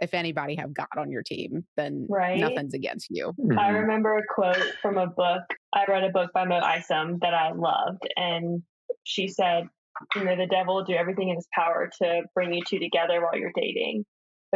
[0.00, 2.38] if anybody have God on your team, then Right.
[2.40, 3.34] nothing's against you.
[3.58, 3.80] I Mhm.
[3.80, 5.42] remember a quote from a book.
[5.72, 8.62] I read a book by Mo Isom that I loved, and
[9.04, 9.68] she said,
[10.14, 13.22] "You know, the devil will do everything in his power to bring you two together
[13.22, 14.04] while you're dating,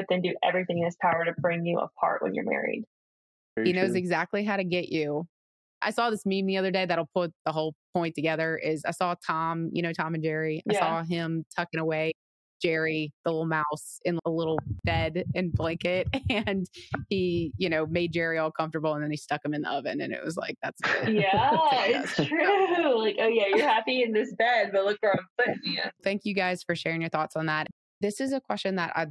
[0.00, 2.84] but then do everything in his power to bring you apart when you're married."
[3.56, 3.98] Very he knows true.
[3.98, 5.26] exactly how to get you.
[5.82, 8.56] I saw this meme the other day that'll put the whole point together.
[8.56, 10.62] Is I saw Tom, you know Tom and Jerry.
[10.68, 10.80] I Yeah.
[10.80, 12.12] saw him tucking away
[12.62, 16.66] Jerry, the little mouse, in a little bed and blanket, and
[17.08, 20.00] he, you know, made Jerry all comfortable, and then he stuck him in the oven,
[20.02, 21.08] and it was like that's it.
[21.14, 21.50] Yeah,
[21.86, 22.98] it's true.
[23.02, 25.80] Like, oh yeah, you're happy in this bed, but look where I'm putting you.
[26.04, 27.66] Thank you guys for sharing your thoughts on that.
[28.02, 29.06] This is a question that I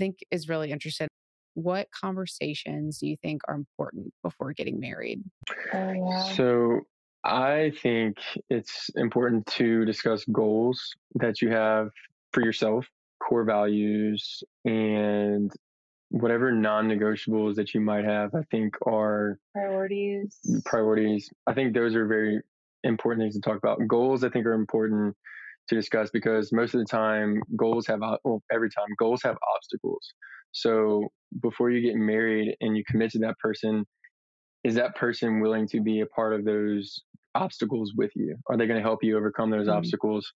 [0.00, 1.06] think is really interesting.
[1.54, 5.22] What conversations do you think are important before getting married?
[5.74, 6.22] Oh yeah.
[6.34, 6.80] So
[7.22, 8.16] I think
[8.48, 11.90] it's important to discuss goals that you have
[12.32, 12.86] for yourself,
[13.22, 15.52] core values, and
[16.08, 20.38] whatever non negotiables that you might have, I think are Priorities.
[20.64, 21.30] priorities.
[21.46, 22.40] I think those are very
[22.84, 23.86] important things to talk about.
[23.86, 25.14] Goals, I think, are important
[25.70, 30.12] to discuss because most of the time, goals have, well, every time, goals have obstacles.
[30.52, 31.08] So
[31.40, 33.86] before you get married and you commit to that person,
[34.64, 37.00] is that person willing to be a part of those
[37.34, 38.36] obstacles with you?
[38.48, 39.76] Are they going to help you overcome those Mhm.
[39.76, 40.30] obstacles?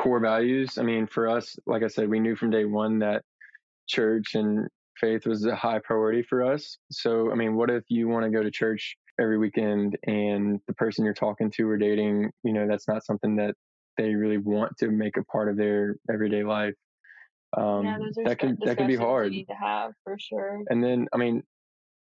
[0.00, 0.78] Core values.
[0.78, 3.24] I mean, for us, like I said, we knew from day one that
[3.88, 4.68] church and
[4.98, 6.78] faith was a high priority for us.
[6.90, 10.74] So, I mean, what if you want to go to church every weekend and the
[10.74, 13.54] person you're talking to or dating, you know, that's not something that
[13.98, 16.74] they really want to make a part of their everyday life?
[17.56, 19.32] Um, yeah, those are that can that can be hard.
[19.32, 20.62] You need to have for sure.
[20.70, 21.42] And then, I mean,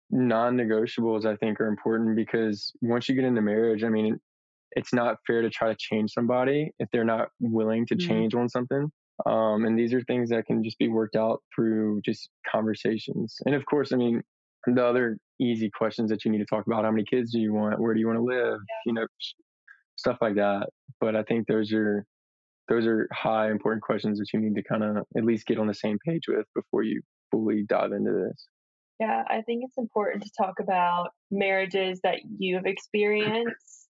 [0.10, 4.20] non-negotiables I think are important because once you get into marriage, I mean,
[4.72, 8.00] it's not fair to try to change somebody if they're not willing to Mhm.
[8.00, 8.92] change on something.
[9.26, 13.38] Um, and these are things that can just be worked out through just conversations.
[13.46, 14.24] And of course, I mean,
[14.66, 17.54] the other easy questions that you need to talk about: how many kids do you
[17.54, 17.80] want?
[17.80, 18.60] Where do you want to live?
[18.86, 19.08] You know,
[19.96, 20.68] stuff like that.
[21.00, 22.06] But I think those are
[22.70, 25.68] those are high important questions that you need to kind of at least get on
[25.68, 28.48] the same page with before you fully dive into this.
[29.00, 33.90] Yeah, I think it's important to talk about marriages that you have experienced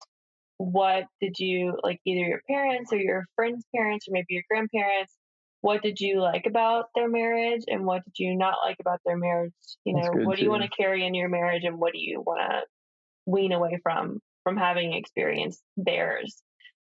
[0.58, 5.16] what did you like either your parents or your friends' parents or maybe your grandparents
[5.62, 9.16] what did you like about their marriage and what did you not like about their
[9.16, 11.98] marriage you know what do you want to carry in your marriage and what do
[11.98, 12.60] you want to
[13.24, 14.20] wean away from
[14.50, 16.42] from having experienced theirs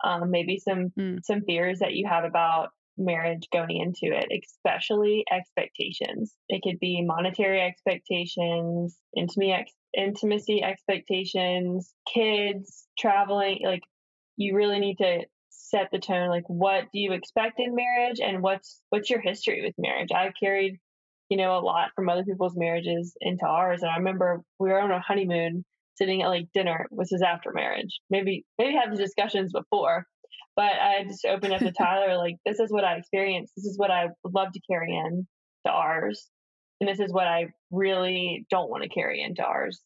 [0.04, 1.20] um, maybe some mm.
[1.24, 7.04] some fears that you have about marriage going into it especially expectations it could be
[7.04, 13.84] monetary expectations intimacy ex- intimacy expectations kids traveling like
[14.38, 18.42] you really need to set the tone like what do you expect in marriage and
[18.42, 20.80] what's what's your history with marriage i've carried
[21.30, 24.82] you know a lot from other people's marriages into ours and i remember we were
[24.82, 25.64] on a honeymoon
[26.02, 30.06] sitting at like dinner which was after marriage maybe maybe have the discussions before
[30.56, 33.54] but i just opened up to tyler like this is what i experienced.
[33.56, 35.28] This is what i would love to carry in
[35.66, 36.28] to ours
[36.80, 39.82] and this is what i really don't want to carry into ours.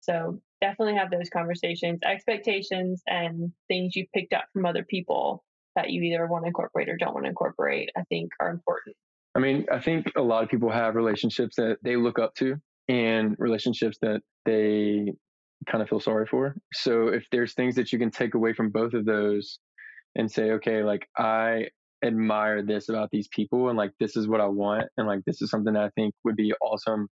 [0.00, 5.44] So definitely have those conversations, expectations, and things you picked up from other people
[5.76, 8.96] that you either want to incorporate or don't want to incorporate, I think are important.
[9.34, 12.56] I mean, I think a lot of people have relationships that they look up to
[12.88, 15.12] and relationships that they
[15.70, 16.56] kind of feel sorry for.
[16.72, 19.58] So if there's things that you can take away from both of those
[20.16, 21.68] and say, okay, like I
[22.04, 25.40] admire this about these people and like this is what I want and like this
[25.40, 27.08] is something that I think would be awesome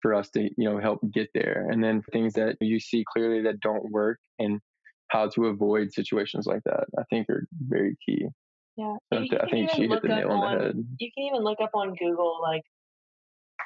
[0.00, 1.66] for us to you know help get there.
[1.70, 4.60] And then things that you see clearly that don't work and
[5.08, 8.26] how to avoid situations like that i think are very key.
[8.76, 10.84] Yeah so i think she hit the nail on, on the head.
[10.98, 12.62] you can even look up on google like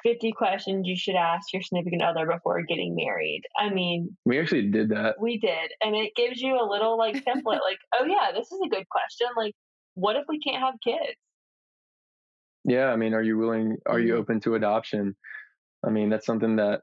[0.03, 3.43] 50 questions you should ask your significant other before getting married.
[3.57, 5.21] I mean, we actually did that.
[5.21, 5.73] We did.
[5.83, 8.89] And it gives you a little like template like, oh, yeah, this is a good
[8.89, 9.27] question.
[9.37, 9.55] Like,
[9.95, 11.17] what if we can't have kids?
[12.65, 12.87] Yeah.
[12.87, 14.21] I mean, are you willing, are you mm-hmm.
[14.21, 15.17] open to adoption?
[15.87, 16.81] I mean, that's something that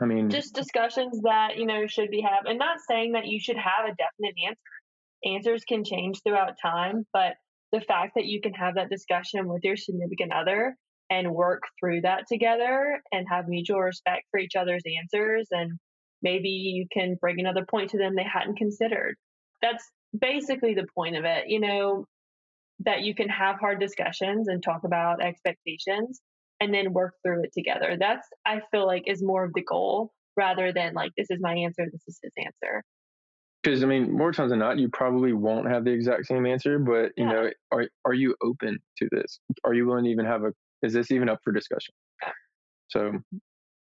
[0.00, 3.40] I mean, just discussions that you know should be have, and not saying that you
[3.40, 4.60] should have a definite answer.
[5.24, 7.36] Answers can change throughout time, but
[7.72, 10.76] the fact that you can have that discussion with your significant other
[11.10, 15.72] and work through that together and have mutual respect for each other's answers, and
[16.22, 19.14] maybe you can bring another point to them they hadn't considered.
[19.62, 19.84] That's
[20.18, 22.06] basically the point of it, you know,
[22.80, 26.20] that you can have hard discussions and talk about expectations
[26.60, 27.96] and then work through it together.
[27.98, 31.54] That's, I feel like, is more of the goal rather than like, this is my
[31.54, 32.82] answer, this is his answer.
[33.62, 36.78] Because I mean, more times than not, you probably won't have the exact same answer.
[36.78, 37.32] But you yeah.
[37.32, 39.40] know, are are you open to this?
[39.64, 40.52] Are you willing to even have a?
[40.86, 41.94] Is this even up for discussion?
[42.88, 43.12] So,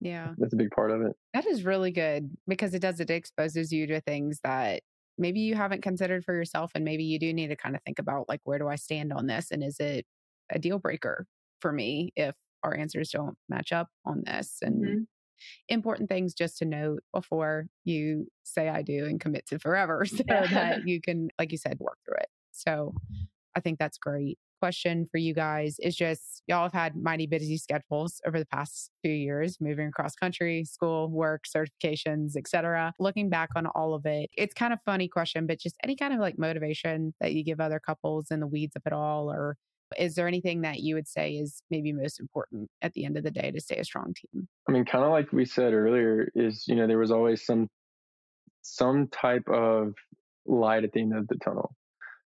[0.01, 1.13] yeah, that's a big part of it.
[1.33, 4.83] That is really good because it does it exposes you to things that
[5.17, 7.99] maybe you haven't considered for yourself, and maybe you do need to kind of think
[7.99, 10.05] about like, where do I stand on this, and is it
[10.51, 11.25] a deal breaker
[11.61, 14.99] for me if our answers don't match up on this and mm-hmm.
[15.69, 20.23] important things just to note before you say I do and commit to forever so
[20.27, 22.29] that you can, like you said, work through it.
[22.51, 22.93] So
[23.55, 24.37] I think that's great.
[24.59, 28.91] Question for you guys is just y'all have had mighty busy schedules over the past
[29.01, 32.93] few years, moving across country, school, work, certifications, etc.
[32.99, 36.13] Looking back on all of it, it's kind of funny question, but just any kind
[36.13, 39.55] of like motivation that you give other couples in the weeds of it all or
[39.97, 43.23] is there anything that you would say is maybe most important at the end of
[43.23, 44.47] the day to stay a strong team?
[44.67, 47.67] I mean, kind of like we said earlier, is you know there was always some
[48.61, 49.93] some type of
[50.45, 51.73] light at the end of the tunnel.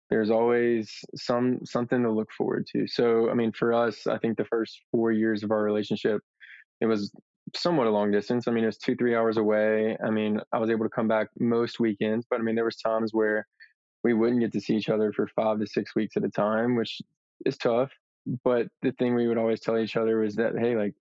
[0.10, 2.88] There's always some something to look forward to.
[2.88, 6.22] So, I mean, for us, I think the first four years of our relationship,
[6.82, 7.12] it was
[7.56, 8.48] somewhat a long distance.
[8.48, 9.98] I mean, it was two, three hours away.
[10.06, 12.78] I mean, I was able to come back most weekends, but I mean, there was
[12.78, 13.48] times where
[14.04, 16.76] we wouldn't get to see each other for five to six weeks at a time,
[16.76, 17.02] which
[17.46, 17.92] is tough.
[18.44, 20.94] But the thing we would always tell each other was that, hey, like,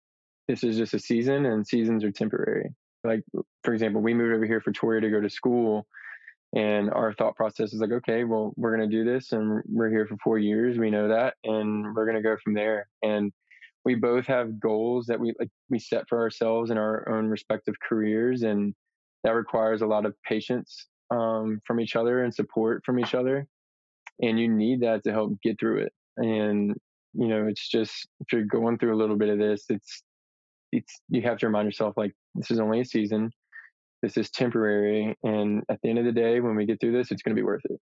[0.49, 2.71] this is just a season and seasons are temporary.
[3.05, 3.23] Like,
[3.65, 5.87] for example, we moved over here for Tori to go to school.
[6.55, 9.89] And our thought process is like, okay, well, we're going to do this and we're
[9.89, 10.79] here for four years.
[10.79, 11.35] We know that.
[11.45, 12.89] And we're going to go from there.
[13.03, 13.33] And
[13.85, 17.75] we both have goals that we like we set for ourselves in our own respective
[17.87, 18.75] careers and
[19.25, 23.47] that requires a lot of patience um, from each other and support from each other
[24.21, 26.75] and you need that to help get through it and
[27.15, 30.03] you know it's just if you're going through a little bit of this it's
[30.71, 33.31] it's you have to remind yourself like this is only a season
[34.03, 37.11] this is temporary and at the end of the day when we get through this
[37.11, 37.81] it's going to be worth it.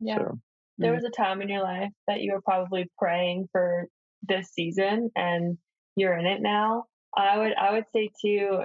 [0.00, 0.18] Yeah.
[0.18, 0.38] So,
[0.78, 3.86] there was a time in your life that you were probably praying for
[4.22, 5.56] this season and
[5.96, 6.84] you're in it now.
[7.16, 8.64] I would i would say too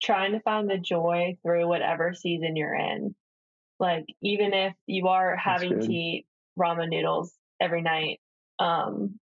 [0.00, 3.14] trying to find the joy through whatever season you're in.
[3.80, 6.26] Like even if you are having to eat
[6.58, 8.20] ramen noodles every night.
[8.58, 9.18] Um,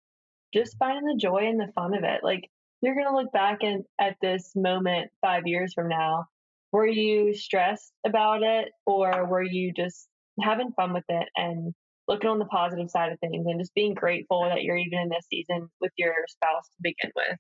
[0.53, 2.21] just finding the joy and the fun of it.
[2.23, 2.49] Like
[2.85, 6.27] you're gonna look back and at this moment five years from now
[6.73, 10.09] were you stressed about it or were you just
[10.43, 11.73] having fun with it and
[12.09, 15.09] looking on the positive side of things and just being grateful that you're even in
[15.09, 17.39] this season with your spouse to begin with?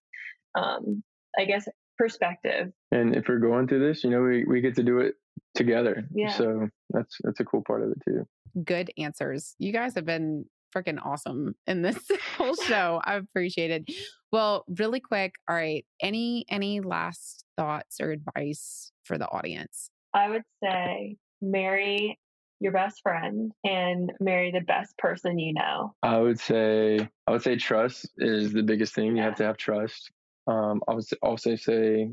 [0.55, 1.03] Um,
[1.37, 1.67] I guess
[1.99, 2.73] perspective.
[2.93, 5.15] And if we're going through this, you know, we, we get to do it
[5.55, 6.07] together.
[6.15, 6.31] Yeah.
[6.31, 8.27] So that's that's a cool part of it too.
[8.65, 9.57] Good answers.
[9.59, 11.99] You guys have been freaking awesome in this
[12.37, 13.01] whole show.
[13.05, 13.91] I appreciate it.
[14.33, 15.85] Well, really quick, all right.
[16.01, 19.91] Any any last thoughts or advice for the audience?
[20.12, 22.18] I would say marry
[22.61, 25.95] your best friend and marry the best person you know.
[26.03, 29.16] I would say I would say trust is the biggest thing.
[29.16, 30.11] You have to have trust.
[30.47, 32.11] Um, I would also say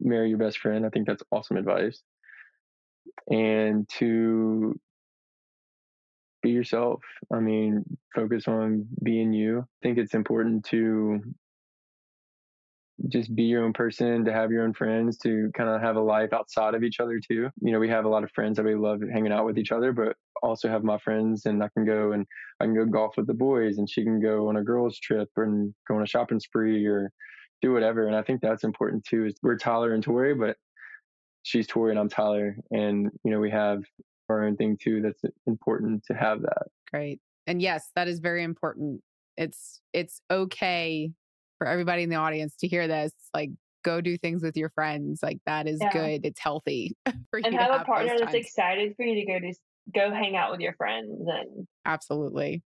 [0.00, 0.86] marry your best friend.
[0.86, 2.02] I think that's awesome advice.
[3.28, 4.78] And to
[6.42, 7.00] be yourself.
[7.32, 7.84] I mean,
[8.14, 9.60] focus on being you.
[9.60, 11.20] I think it's important to
[13.08, 16.00] just be your own person, to have your own friends, to kind of have a
[16.00, 17.48] life outside of each other too.
[17.60, 19.72] You know, we have a lot of friends that we love hanging out with each
[19.72, 22.26] other, but also have my friends and I can go and
[22.60, 25.28] I can go golf with the boys and she can go on a girls trip
[25.36, 27.10] and go on a shopping spree or
[27.62, 28.06] do whatever.
[28.06, 29.26] And I think that's important too.
[29.26, 30.56] Is we're Tyler and Tori, but
[31.42, 32.56] she's Tori and I'm Tyler.
[32.70, 33.82] And, you know, we have
[34.30, 35.02] our own thing too.
[35.02, 36.66] That's important to have that.
[36.90, 37.20] Great.
[37.46, 39.00] And yes, that is very important.
[39.36, 41.12] It's it's okay
[41.58, 43.12] for everybody in the audience to hear this.
[43.34, 43.50] Like
[43.82, 45.20] go do things with your friends.
[45.22, 45.92] Like that is Yeah.
[45.92, 46.24] good.
[46.26, 46.96] It's healthy.
[47.30, 48.46] for you And to have a partner that's times.
[48.46, 49.54] excited for you to go to
[49.94, 52.62] go hang out with your friends and Absolutely.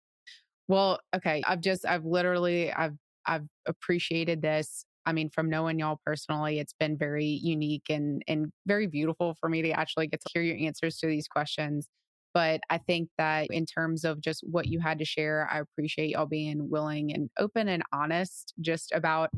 [0.69, 1.43] Well, okay.
[1.47, 2.97] I've just, I've literally, I've,
[3.27, 4.85] I've appreciated this.
[5.07, 9.49] I mean, from knowing y'all personally, it's been very unique and and very beautiful for
[9.49, 11.89] me to actually get to hear your answers to these questions.
[12.33, 16.11] But I think that in terms of just what you had to share, I appreciate
[16.11, 19.31] y'all being willing and open and honest just about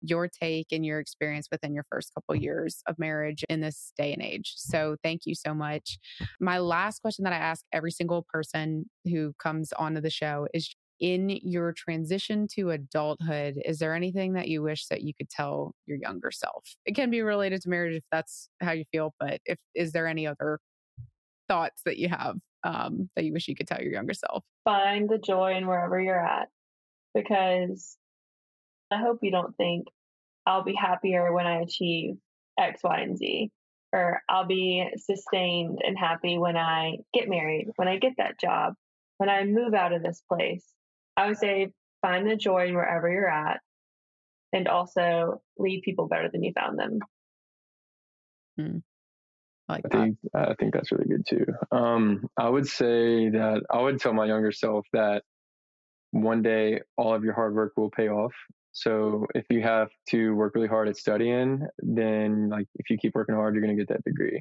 [0.00, 4.12] your take and your experience within your first couple years of marriage in this day
[4.12, 4.54] and age.
[4.56, 5.98] So thank you so much.
[6.40, 10.74] My last question that I ask every single person who comes onto the show is
[11.00, 15.74] in your transition to adulthood, is there anything that you wish that you could tell
[15.86, 16.64] your younger self?
[16.86, 20.06] It can be related to marriage if that's how you feel, but if is there
[20.06, 20.58] any other
[21.48, 24.44] thoughts that you have um, that you wish you could tell your younger self?
[24.68, 26.48] find the joy in wherever you're at
[27.14, 27.96] because
[28.90, 29.86] I hope you don't think
[30.44, 32.16] I'll be happier when I achieve
[32.58, 33.50] X, Y, and Z,
[33.94, 38.74] or I'll be sustained and happy when I get married, when I get that job,
[39.16, 40.66] when I move out of this place.
[41.18, 43.58] I would say find the joy in wherever you're at
[44.52, 47.00] and also leave people better than you found them.
[49.68, 49.98] I like I that.
[49.98, 51.44] think I think that's really good too.
[51.72, 55.24] Um, I would say that I would tell my younger self that
[56.12, 58.32] one day all of your hard work will pay off.
[58.70, 63.16] So if you have to work really hard at studying, then like if you keep
[63.16, 64.40] working hard, you're going to get that degree.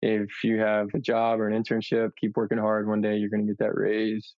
[0.00, 2.88] If you have a job or an internship, keep working hard.
[2.88, 4.34] One day you're going to get that raise.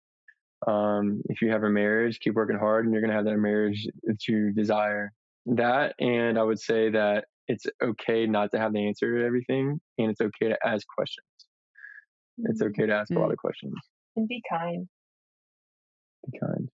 [0.66, 3.36] Um, if you have a marriage, keep working hard, and you're going to have that
[3.36, 5.12] marriage that you desire.
[5.46, 9.80] That, and I would say that it's okay not to have the answer to everything,
[9.98, 11.26] and it's okay to ask questions.
[12.38, 13.74] It's okay to ask a lot of questions.
[14.16, 14.88] And be kind.
[16.30, 16.68] Be kind.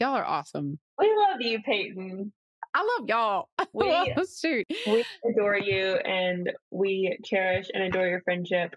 [0.00, 0.78] Y'all are awesome.
[0.98, 2.32] We love you, Peyton.
[2.74, 3.48] I love y'all.
[3.72, 4.66] We- Oh, shoot.
[4.86, 8.74] we adore you and we cherish and adore your friendship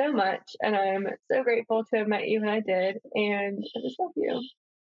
[0.00, 0.42] so much.
[0.62, 2.98] And I'm so grateful to have met you when I did.
[3.14, 4.42] And I just love you.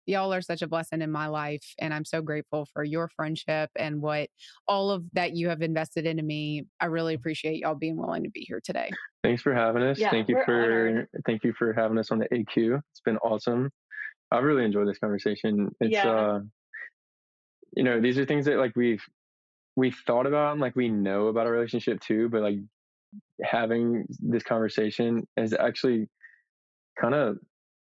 [0.06, 3.70] y'all are such a blessing in my life and i'm so grateful for your friendship
[3.76, 4.28] and what
[4.66, 8.30] all of that you have invested into me i really appreciate y'all being willing to
[8.30, 8.90] be here today
[9.22, 9.98] Thanks for having us.
[9.98, 11.08] Yeah, thank you for honored.
[11.26, 12.80] thank you for having us on the AQ.
[12.90, 13.70] It's been awesome.
[14.32, 15.68] I've really enjoyed this conversation.
[15.80, 16.08] It's Yeah.
[16.10, 16.40] uh
[17.76, 19.02] you know, these are things that like we've
[19.76, 22.56] we've thought about and like we know about our relationship too, but like
[23.42, 26.08] having this conversation has actually
[27.00, 27.38] kind of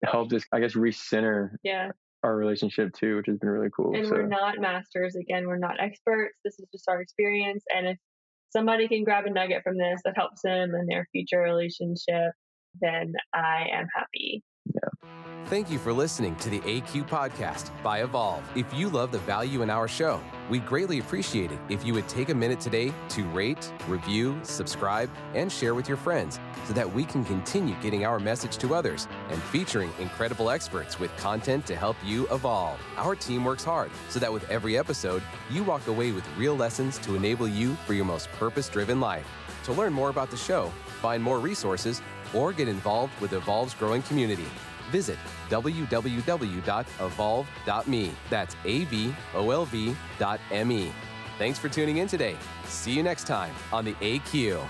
[0.05, 1.91] helped us, I guess, recenter Yeah.
[2.23, 3.95] our relationship too, which has been really cool.
[3.95, 5.15] And so we're not masters.
[5.15, 6.37] Again, we're not experts.
[6.45, 7.63] This is just our experience.
[7.75, 7.97] And if
[8.49, 12.33] somebody can grab a nugget from this that helps them in their future relationship,
[12.79, 14.43] then I am happy.
[15.45, 18.41] Thank you for listening to the AQ Podcast by Avolv.
[18.55, 20.21] If you love the value in our show,
[20.51, 25.09] we'd greatly appreciate it if you would take a minute today to rate, review, subscribe,
[25.33, 29.07] and share with your friends so that we can continue getting our message to others
[29.29, 32.77] and featuring incredible experts with content to help you evolve.
[32.97, 36.97] Our team works hard so that with every episode, you walk away with real lessons
[36.99, 39.25] to enable you for your most purpose driven life.
[39.63, 40.69] To learn more about the show,
[41.01, 42.01] find more resources,
[42.33, 44.47] or get involved with Avolv's growing community,
[44.91, 45.17] visit
[45.49, 46.11] www.avolv.me.
[48.29, 50.91] That's A V O L V dot M E.
[51.37, 52.37] Thanks for tuning in today.
[52.65, 54.63] See you next time on the AQ.